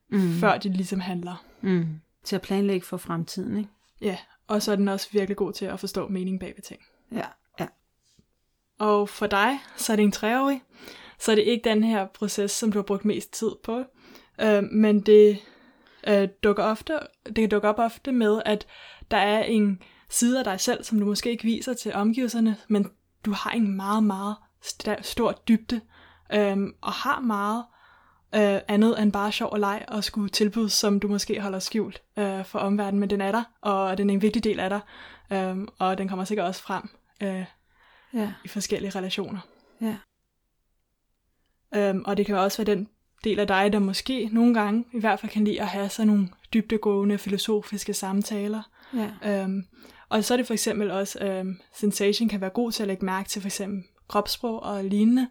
mm. 0.10 0.34
før 0.34 0.58
de 0.58 0.70
ligesom 0.70 1.00
handler. 1.00 1.46
Mm. 1.62 1.88
Til 2.24 2.36
at 2.36 2.42
planlægge 2.42 2.86
for 2.86 2.98
fremtiden, 2.98 3.58
ikke? 3.58 3.70
Ja, 4.02 4.18
og 4.48 4.62
så 4.62 4.72
er 4.72 4.76
den 4.76 4.88
også 4.88 5.08
virkelig 5.12 5.38
god 5.38 5.54
til 5.54 5.66
at 5.66 5.80
forstå 5.80 6.08
mening 6.08 6.40
bag 6.40 6.54
ved 6.56 6.64
ting. 6.64 6.82
Ja, 7.12 7.26
ja. 7.60 7.68
Og 8.80 9.10
for 9.10 9.28
dig, 9.28 9.60
så 9.78 9.92
er 9.92 9.96
det 9.96 10.04
en 10.04 10.12
treårig, 10.12 10.62
så 11.20 11.32
er 11.32 11.36
det 11.36 11.44
ikke 11.44 11.70
den 11.70 11.84
her 11.84 12.08
proces, 12.08 12.52
som 12.52 12.72
du 12.72 12.78
har 12.78 12.84
brugt 12.84 13.06
mest 13.06 13.34
tid 13.34 13.52
på, 13.64 13.84
øh, 14.42 14.64
men 14.64 15.02
det 15.02 15.40
øh, 16.08 16.28
dukker 16.44 16.64
ofte, 16.64 17.00
det 17.26 17.36
kan 17.36 17.50
dukke 17.50 17.68
op 17.68 17.80
ofte 17.80 18.12
med, 18.12 18.42
at 18.46 18.68
der 19.12 19.18
er 19.18 19.44
en 19.44 19.82
side 20.10 20.40
af 20.40 20.44
dig 20.44 20.60
selv, 20.60 20.84
som 20.84 21.00
du 21.00 21.06
måske 21.06 21.32
ikke 21.32 21.44
viser 21.44 21.74
til 21.74 21.94
omgivelserne, 21.94 22.58
men 22.68 22.92
du 23.26 23.32
har 23.32 23.52
en 23.52 23.76
meget, 23.76 24.04
meget 24.04 24.36
stor 25.02 25.32
dybde, 25.32 25.82
øh, 26.34 26.58
og 26.82 26.92
har 26.92 27.20
meget 27.20 27.66
øh, 28.36 28.62
andet 28.68 29.02
end 29.02 29.12
bare 29.12 29.32
sjov 29.32 29.50
og 29.52 29.60
leg 29.60 29.86
og 29.88 30.04
skulle 30.04 30.30
tilbyde, 30.30 30.70
som 30.70 31.00
du 31.00 31.08
måske 31.08 31.42
holder 31.42 31.60
skjult 31.60 32.02
øh, 32.18 32.46
for 32.46 32.60
omverdenen, 32.60 33.00
men 33.00 33.10
den 33.10 33.22
er 33.22 33.32
der, 33.32 33.44
og 33.62 33.98
den 33.98 34.10
er 34.10 34.14
en 34.14 34.22
vigtig 34.22 34.44
del 34.44 34.60
af 34.60 34.70
dig, 34.70 34.80
øh, 35.32 35.68
og 35.80 35.98
den 35.98 36.08
kommer 36.08 36.26
sikkert 36.26 36.48
også 36.48 36.62
frem 36.62 36.90
øh, 37.22 37.46
ja. 38.14 38.34
i 38.46 38.48
forskellige 38.48 38.92
relationer. 38.92 39.40
Ja. 39.82 39.96
Øhm, 41.76 42.04
og 42.06 42.18
det 42.18 42.26
kan 42.26 42.36
også 42.36 42.64
være 42.64 42.76
den 42.76 42.90
del 43.24 43.40
af 43.40 43.48
dig, 43.48 43.74
der 43.74 43.80
måske 43.80 44.30
nogle 44.32 44.54
gange 44.54 44.86
i 44.94 45.00
hvert 45.00 45.20
fald 45.20 45.32
kan 45.32 45.44
lide 45.44 45.62
at 45.62 45.68
have 45.68 45.90
sådan 45.90 46.08
nogle 46.08 46.30
dybdegående 46.54 47.18
filosofiske 47.18 47.94
samtaler. 47.94 48.62
Ja. 48.94 49.42
Øhm, 49.42 49.66
og 50.14 50.24
så 50.24 50.34
er 50.34 50.38
det 50.38 50.48
for 50.48 50.54
eksempel 50.54 50.92
også, 50.92 51.20
øh, 51.20 51.46
sensation 51.74 52.30
kan 52.30 52.42
være 52.42 52.50
god 52.50 52.72
til 52.72 52.84
at 52.84 52.88
lægge 52.88 53.06
mærke 53.06 53.30
til 53.30 53.42
for 53.42 53.48
eksempel 53.48 53.84
kropssprog 54.08 54.64
og 54.64 54.84
lignende, 54.84 55.30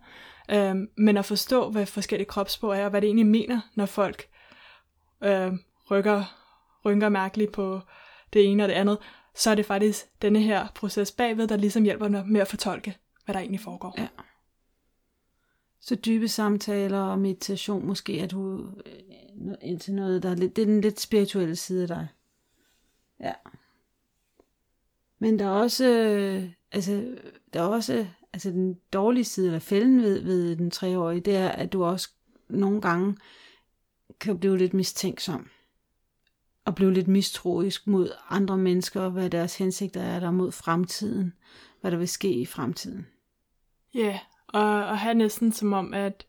øh, 0.51 0.75
men 0.97 1.17
at 1.17 1.25
forstå, 1.25 1.71
hvad 1.71 1.87
forskellige 1.87 2.29
kropssprog 2.29 2.77
er, 2.77 2.85
og 2.85 2.91
hvad 2.91 3.01
det 3.01 3.07
egentlig 3.07 3.27
mener, 3.27 3.61
når 3.75 3.87
folk 3.87 4.29
øh, 5.23 5.53
rykker, 5.91 6.25
rynker 6.85 7.09
mærkeligt 7.09 7.53
på 7.53 7.81
det 8.33 8.45
ene 8.45 8.63
og 8.63 8.69
det 8.69 8.75
andet, 8.75 8.99
så 9.35 9.51
er 9.51 9.55
det 9.55 9.67
faktisk 9.67 10.05
denne 10.23 10.41
her 10.41 10.69
proces 10.75 11.13
bagved, 11.13 11.49
der 11.49 11.57
ligesom 11.57 11.83
hjælper 11.83 12.09
dig 12.09 12.27
med 12.27 12.41
at 12.41 12.49
fortolke, 12.49 12.97
hvad 13.25 13.35
der 13.35 13.41
egentlig 13.41 13.61
foregår. 13.61 13.95
Ja. 13.99 14.09
Så 15.81 15.95
dybe 15.95 16.29
samtaler 16.29 17.01
og 17.01 17.19
meditation, 17.19 17.87
måske 17.87 18.13
at 18.13 18.31
du 18.31 18.67
øh, 18.87 19.55
ind 19.63 19.81
til 19.81 19.95
noget, 19.95 20.23
der 20.23 20.31
er 20.31 20.35
lidt, 20.35 20.57
det 20.57 20.63
er 20.63 20.67
den 20.67 20.81
lidt 20.81 21.01
spirituelle 21.01 21.57
side 21.57 21.83
af 21.83 21.89
dig. 21.89 22.09
Ja. 23.21 23.33
Men 25.23 25.39
der 25.39 25.45
er 25.45 25.51
også, 25.51 25.85
øh, 25.85 26.51
altså, 26.73 27.17
der 27.53 27.61
er 27.61 27.67
også, 27.67 28.07
altså 28.33 28.51
den 28.51 28.75
dårlige 28.93 29.25
side, 29.25 29.47
eller 29.47 29.59
fælden 29.59 30.03
ved, 30.03 30.23
ved 30.23 30.57
den 30.57 30.71
treårige, 30.71 31.21
det 31.21 31.37
er, 31.37 31.49
at 31.49 31.73
du 31.73 31.85
også 31.85 32.11
nogle 32.49 32.81
gange 32.81 33.17
kan 34.21 34.39
blive 34.39 34.59
lidt 34.59 34.75
mistænksom. 34.75 35.49
Og 36.65 36.75
blive 36.75 36.93
lidt 36.93 37.09
mistroisk 37.09 37.87
mod 37.87 38.11
andre 38.29 38.59
mennesker, 38.59 39.09
hvad 39.09 39.31
deres 39.31 39.59
hensigter 39.59 40.03
er 40.03 40.21
der 40.21 40.31
mod 40.31 40.53
fremtiden. 40.53 41.33
Hvad 41.81 41.91
der 41.91 41.97
vil 41.97 42.09
ske 42.09 42.33
i 42.33 42.47
fremtiden. 42.47 43.07
Ja, 43.95 44.01
yeah, 44.01 44.19
og, 44.49 44.87
og 44.87 44.99
have 44.99 45.15
næsten 45.15 45.53
som 45.53 45.73
om, 45.73 45.95
at, 45.95 46.27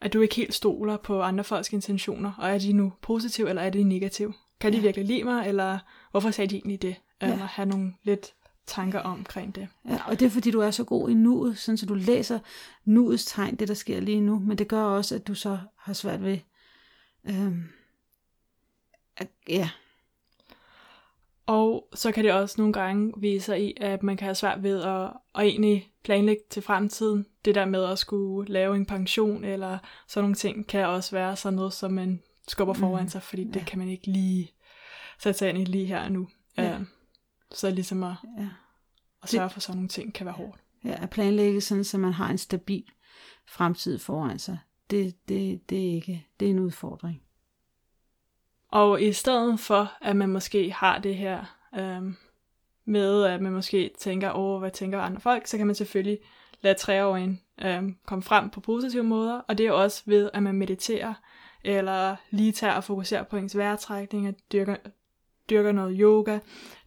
at 0.00 0.12
du 0.12 0.20
ikke 0.20 0.34
helt 0.34 0.54
stoler 0.54 0.96
på 0.96 1.22
andre 1.22 1.44
folks 1.44 1.72
intentioner, 1.72 2.32
og 2.38 2.50
er 2.50 2.58
de 2.58 2.72
nu 2.72 2.92
positive, 3.02 3.48
eller 3.48 3.62
er 3.62 3.70
de 3.70 3.84
negative? 3.84 4.34
Kan 4.60 4.72
de 4.72 4.76
ja. 4.76 4.82
virkelig 4.82 5.06
lide 5.06 5.24
mig, 5.24 5.48
eller 5.48 5.78
hvorfor 6.10 6.30
sagde 6.30 6.50
de 6.50 6.56
egentlig 6.56 6.82
det? 6.82 6.96
Ja. 7.22 7.32
Eller 7.32 7.46
have 7.46 7.68
nogle 7.68 7.94
lidt 8.02 8.34
tanker 8.66 9.00
omkring 9.00 9.54
det. 9.54 9.68
Ja, 9.88 9.98
og 10.06 10.20
det 10.20 10.26
er 10.26 10.30
fordi, 10.30 10.50
du 10.50 10.60
er 10.60 10.70
så 10.70 10.84
god 10.84 11.10
i 11.10 11.14
nuet, 11.14 11.58
sådan 11.58 11.78
så 11.78 11.86
du 11.86 11.94
læser 11.94 12.38
nuets 12.84 13.24
tegn, 13.24 13.56
det 13.56 13.68
der 13.68 13.74
sker 13.74 14.00
lige 14.00 14.20
nu, 14.20 14.38
men 14.38 14.58
det 14.58 14.68
gør 14.68 14.82
også, 14.82 15.14
at 15.14 15.26
du 15.26 15.34
så 15.34 15.58
har 15.76 15.92
svært 15.92 16.22
ved, 16.22 16.38
øhm, 17.24 17.64
at, 19.16 19.28
ja, 19.48 19.70
og 21.48 21.88
så 21.94 22.12
kan 22.12 22.24
det 22.24 22.32
også 22.32 22.54
nogle 22.58 22.72
gange 22.72 23.12
vise 23.16 23.44
sig 23.44 23.62
i, 23.62 23.74
at 23.80 24.02
man 24.02 24.16
kan 24.16 24.24
have 24.24 24.34
svært 24.34 24.62
ved 24.62 24.82
at, 24.82 25.10
at 25.34 25.46
egentlig 25.46 25.92
planlægge 26.04 26.42
til 26.50 26.62
fremtiden. 26.62 27.26
Det 27.44 27.54
der 27.54 27.64
med 27.64 27.84
at 27.84 27.98
skulle 27.98 28.52
lave 28.52 28.76
en 28.76 28.86
pension 28.86 29.44
eller 29.44 29.78
sådan 30.06 30.24
nogle 30.24 30.34
ting, 30.34 30.66
kan 30.66 30.86
også 30.86 31.16
være 31.16 31.36
sådan 31.36 31.56
noget, 31.56 31.72
som 31.72 31.92
man 31.92 32.22
skubber 32.48 32.74
mm. 32.74 32.80
foran 32.80 33.08
sig, 33.08 33.22
fordi 33.22 33.42
ja. 33.42 33.50
det 33.50 33.66
kan 33.66 33.78
man 33.78 33.88
ikke 33.88 34.06
lige 34.06 34.52
sætte 35.18 35.38
sig 35.38 35.48
ind 35.48 35.58
i 35.58 35.64
lige 35.64 35.86
her 35.86 36.04
og 36.04 36.12
nu. 36.12 36.28
Ja. 36.56 36.76
Uh, 36.76 36.82
så 37.52 37.70
ligesom 37.70 38.02
at, 38.02 38.14
ja. 38.38 38.48
at 39.22 39.28
sørge 39.28 39.50
for 39.50 39.60
sådan 39.60 39.76
nogle 39.76 39.88
ting 39.88 40.14
kan 40.14 40.26
være 40.26 40.34
hårdt. 40.34 40.60
Ja, 40.84 41.02
at 41.02 41.10
planlægge 41.10 41.60
sådan, 41.60 41.84
så 41.84 41.98
man 41.98 42.12
har 42.12 42.30
en 42.30 42.38
stabil 42.38 42.84
fremtid 43.46 43.98
foran 43.98 44.38
sig, 44.38 44.58
det, 44.90 45.28
det, 45.28 45.70
det, 45.70 45.88
er 45.88 45.94
ikke, 45.94 46.26
det 46.40 46.46
er 46.46 46.50
en 46.50 46.58
udfordring. 46.58 47.22
Og 48.68 49.02
i 49.02 49.12
stedet 49.12 49.60
for, 49.60 49.92
at 50.00 50.16
man 50.16 50.28
måske 50.28 50.72
har 50.72 50.98
det 50.98 51.16
her 51.16 51.44
øhm, 51.78 52.16
med, 52.84 53.24
at 53.24 53.40
man 53.40 53.52
måske 53.52 53.90
tænker, 53.98 54.32
åh, 54.32 54.58
hvad 54.58 54.70
tænker 54.70 55.00
andre 55.00 55.20
folk, 55.20 55.46
så 55.46 55.56
kan 55.56 55.66
man 55.66 55.74
selvfølgelig 55.74 56.18
lade 56.60 56.78
treåringen 56.78 57.40
øhm, 57.62 57.96
komme 58.06 58.22
frem 58.22 58.50
på 58.50 58.60
positive 58.60 59.02
måder, 59.02 59.40
og 59.40 59.58
det 59.58 59.66
er 59.66 59.72
også 59.72 60.02
ved, 60.06 60.30
at 60.34 60.42
man 60.42 60.54
mediterer, 60.54 61.14
eller 61.64 62.16
lige 62.30 62.52
tager 62.52 62.74
og 62.74 62.84
fokuserer 62.84 63.22
på 63.22 63.36
ens 63.36 63.56
vejrtrækning, 63.56 64.28
og 64.28 64.34
dyrker, 64.52 64.76
dyrker 65.50 65.72
noget 65.72 65.96
yoga, 66.00 66.38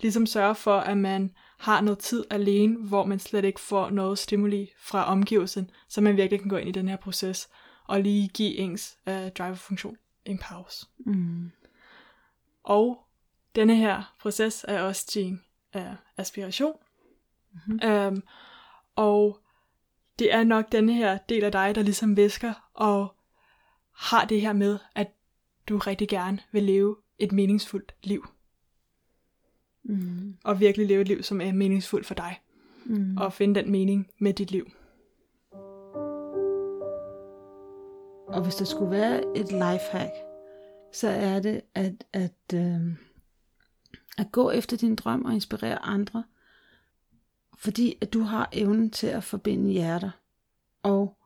ligesom 0.01 0.25
sørge 0.25 0.55
for, 0.55 0.77
at 0.77 0.97
man 0.97 1.31
har 1.59 1.81
noget 1.81 1.99
tid 1.99 2.25
alene, 2.29 2.77
hvor 2.77 3.05
man 3.05 3.19
slet 3.19 3.45
ikke 3.45 3.59
får 3.59 3.89
noget 3.89 4.19
stimuli 4.19 4.71
fra 4.79 5.05
omgivelsen, 5.05 5.69
så 5.87 6.01
man 6.01 6.17
virkelig 6.17 6.39
kan 6.39 6.49
gå 6.49 6.57
ind 6.57 6.69
i 6.69 6.71
den 6.71 6.87
her 6.87 6.95
proces, 6.95 7.49
og 7.87 8.01
lige 8.01 8.27
give 8.27 8.55
ens 8.57 8.97
øh, 9.07 9.31
driverfunktion 9.31 9.97
en 10.25 10.37
pause. 10.37 10.85
Mm. 11.05 11.51
Og 12.63 13.07
denne 13.55 13.75
her 13.75 14.15
proces 14.19 14.65
er 14.67 14.81
også 14.81 15.11
din 15.13 15.41
uh, 15.75 15.81
aspiration. 16.17 16.73
Mm-hmm. 17.53 17.91
Um, 17.91 18.23
og 18.95 19.39
det 20.19 20.33
er 20.33 20.43
nok 20.43 20.71
denne 20.71 20.93
her 20.93 21.17
del 21.17 21.43
af 21.43 21.51
dig, 21.51 21.75
der 21.75 21.81
ligesom 21.81 22.17
visker 22.17 22.53
og 22.73 23.15
har 23.95 24.25
det 24.25 24.41
her 24.41 24.53
med, 24.53 24.79
at 24.95 25.07
du 25.69 25.77
rigtig 25.77 26.09
gerne 26.09 26.39
vil 26.51 26.63
leve 26.63 26.95
et 27.19 27.31
meningsfuldt 27.31 27.95
liv. 28.03 28.27
Mm. 29.91 30.35
Og 30.43 30.59
virkelig 30.59 30.87
leve 30.87 31.01
et 31.01 31.07
liv, 31.07 31.23
som 31.23 31.41
er 31.41 31.51
meningsfuldt 31.51 32.05
for 32.05 32.13
dig. 32.13 32.41
Mm. 32.85 33.17
Og 33.17 33.33
finde 33.33 33.59
den 33.59 33.71
mening 33.71 34.07
med 34.19 34.33
dit 34.33 34.51
liv. 34.51 34.71
Og 38.27 38.43
hvis 38.43 38.55
der 38.55 38.65
skulle 38.65 38.91
være 38.91 39.23
et 39.35 39.51
lifehack, 39.51 40.11
så 40.93 41.07
er 41.07 41.39
det 41.39 41.61
at, 41.75 42.03
at, 42.13 42.53
øh, 42.53 42.95
at 44.17 44.31
gå 44.31 44.49
efter 44.51 44.77
din 44.77 44.95
drøm 44.95 45.25
og 45.25 45.33
inspirere 45.33 45.79
andre. 45.79 46.23
Fordi 47.57 47.97
at 48.01 48.13
du 48.13 48.21
har 48.21 48.49
evnen 48.53 48.89
til 48.89 49.07
at 49.07 49.23
forbinde 49.23 49.71
hjerter. 49.71 50.11
Og, 50.83 51.17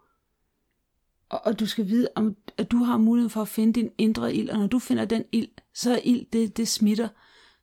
og, 1.30 1.42
og 1.46 1.60
du 1.60 1.66
skal 1.66 1.88
vide, 1.88 2.08
om, 2.16 2.36
at 2.58 2.72
du 2.72 2.78
har 2.78 2.98
muligheden 2.98 3.30
for 3.30 3.42
at 3.42 3.48
finde 3.48 3.74
din 3.74 3.92
indre 3.98 4.36
ild. 4.36 4.50
Og 4.50 4.60
når 4.60 4.68
du 4.68 4.80
finder 4.80 5.06
den 5.06 5.24
ild, 5.32 5.50
så 5.74 5.92
er 5.92 6.00
ild, 6.04 6.26
det, 6.34 6.58
det 6.58 6.68
smitter. 6.68 7.08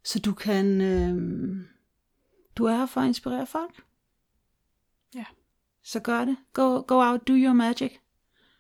Så 0.05 0.19
du 0.19 0.33
kan... 0.33 0.81
Øh, 0.81 1.57
du 2.57 2.65
er 2.65 2.77
her 2.77 2.87
for 2.87 3.01
at 3.01 3.07
inspirere 3.07 3.47
folk. 3.47 3.85
Ja. 5.15 5.25
Så 5.83 6.01
gør 6.01 6.25
det. 6.25 6.37
Go, 6.53 6.83
go 6.87 6.95
out, 6.95 7.29
do 7.29 7.33
your 7.33 7.53
magic. 7.53 7.93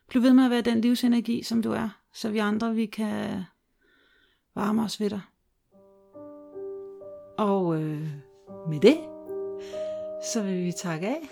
Bliv 0.08 0.22
ved 0.22 0.32
med 0.32 0.44
at 0.44 0.50
være 0.50 0.60
den 0.60 0.80
livsenergi, 0.80 1.42
som 1.42 1.62
du 1.62 1.72
er 1.72 2.02
så 2.12 2.30
vi 2.30 2.38
andre 2.38 2.74
vi 2.74 2.86
kan 2.86 3.42
varme 4.54 4.82
os 4.82 5.00
ved 5.00 5.10
dig. 5.10 5.20
Og 7.38 7.82
øh, 7.82 8.08
med 8.68 8.80
det, 8.80 8.96
så 10.32 10.42
vil 10.42 10.64
vi 10.64 10.72
takke 10.72 11.08
af. 11.08 11.28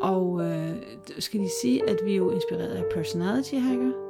Og 0.00 0.40
øh, 0.44 0.76
skal 1.18 1.40
lige 1.40 1.52
sige, 1.62 1.88
at 1.88 1.98
vi 2.04 2.12
er 2.12 2.16
jo 2.16 2.30
inspireret 2.30 2.74
af 2.74 2.84
Personality 2.94 3.54
Hacker. 3.54 4.03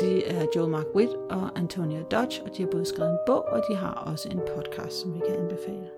Det 0.00 0.30
er 0.30 0.46
Joel 0.56 0.70
Mark 0.70 0.86
Witt 0.94 1.12
og 1.30 1.58
Antonia 1.58 2.02
Dodge, 2.10 2.42
og 2.44 2.56
de 2.56 2.62
har 2.62 2.70
både 2.70 2.84
skrevet 2.84 3.10
en 3.10 3.18
bog, 3.26 3.44
og 3.44 3.62
de 3.70 3.76
har 3.76 4.10
også 4.12 4.28
en 4.28 4.40
podcast, 4.56 5.00
som 5.00 5.14
vi 5.14 5.18
kan 5.26 5.36
anbefale. 5.36 5.90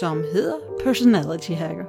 Som 0.00 0.24
hedder 0.32 0.58
Personality 0.80 1.50
Hacker. 1.50 1.86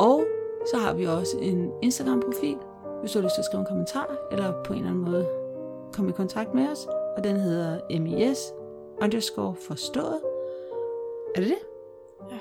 Og 0.00 0.24
så 0.70 0.76
har 0.76 0.94
vi 0.94 1.06
også 1.06 1.38
en 1.40 1.72
Instagram-profil, 1.82 2.56
hvis 3.00 3.12
du 3.12 3.18
har 3.18 3.24
lyst 3.24 3.34
til 3.34 3.40
at 3.40 3.44
skrive 3.44 3.60
en 3.60 3.66
kommentar, 3.66 4.28
eller 4.32 4.62
på 4.64 4.72
en 4.72 4.78
eller 4.78 4.90
anden 4.90 5.04
måde 5.04 5.26
komme 5.92 6.10
i 6.10 6.12
kontakt 6.12 6.54
med 6.54 6.68
os. 6.68 6.86
Og 7.16 7.24
den 7.24 7.36
hedder 7.36 8.00
MIS 8.00 8.52
underscore 9.02 9.54
forstået. 9.54 10.20
Er 11.34 11.40
det 11.40 11.48
det? 11.48 11.62
Ja. 12.30 12.38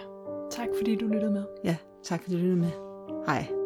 Tak 0.51 0.67
fordi 0.77 0.95
du 0.95 1.05
lyttede 1.05 1.31
med. 1.31 1.43
Ja, 1.63 1.77
tak 2.03 2.23
fordi 2.23 2.35
du 2.35 2.41
lyttede 2.41 2.59
med. 2.59 2.71
Hej. 3.25 3.60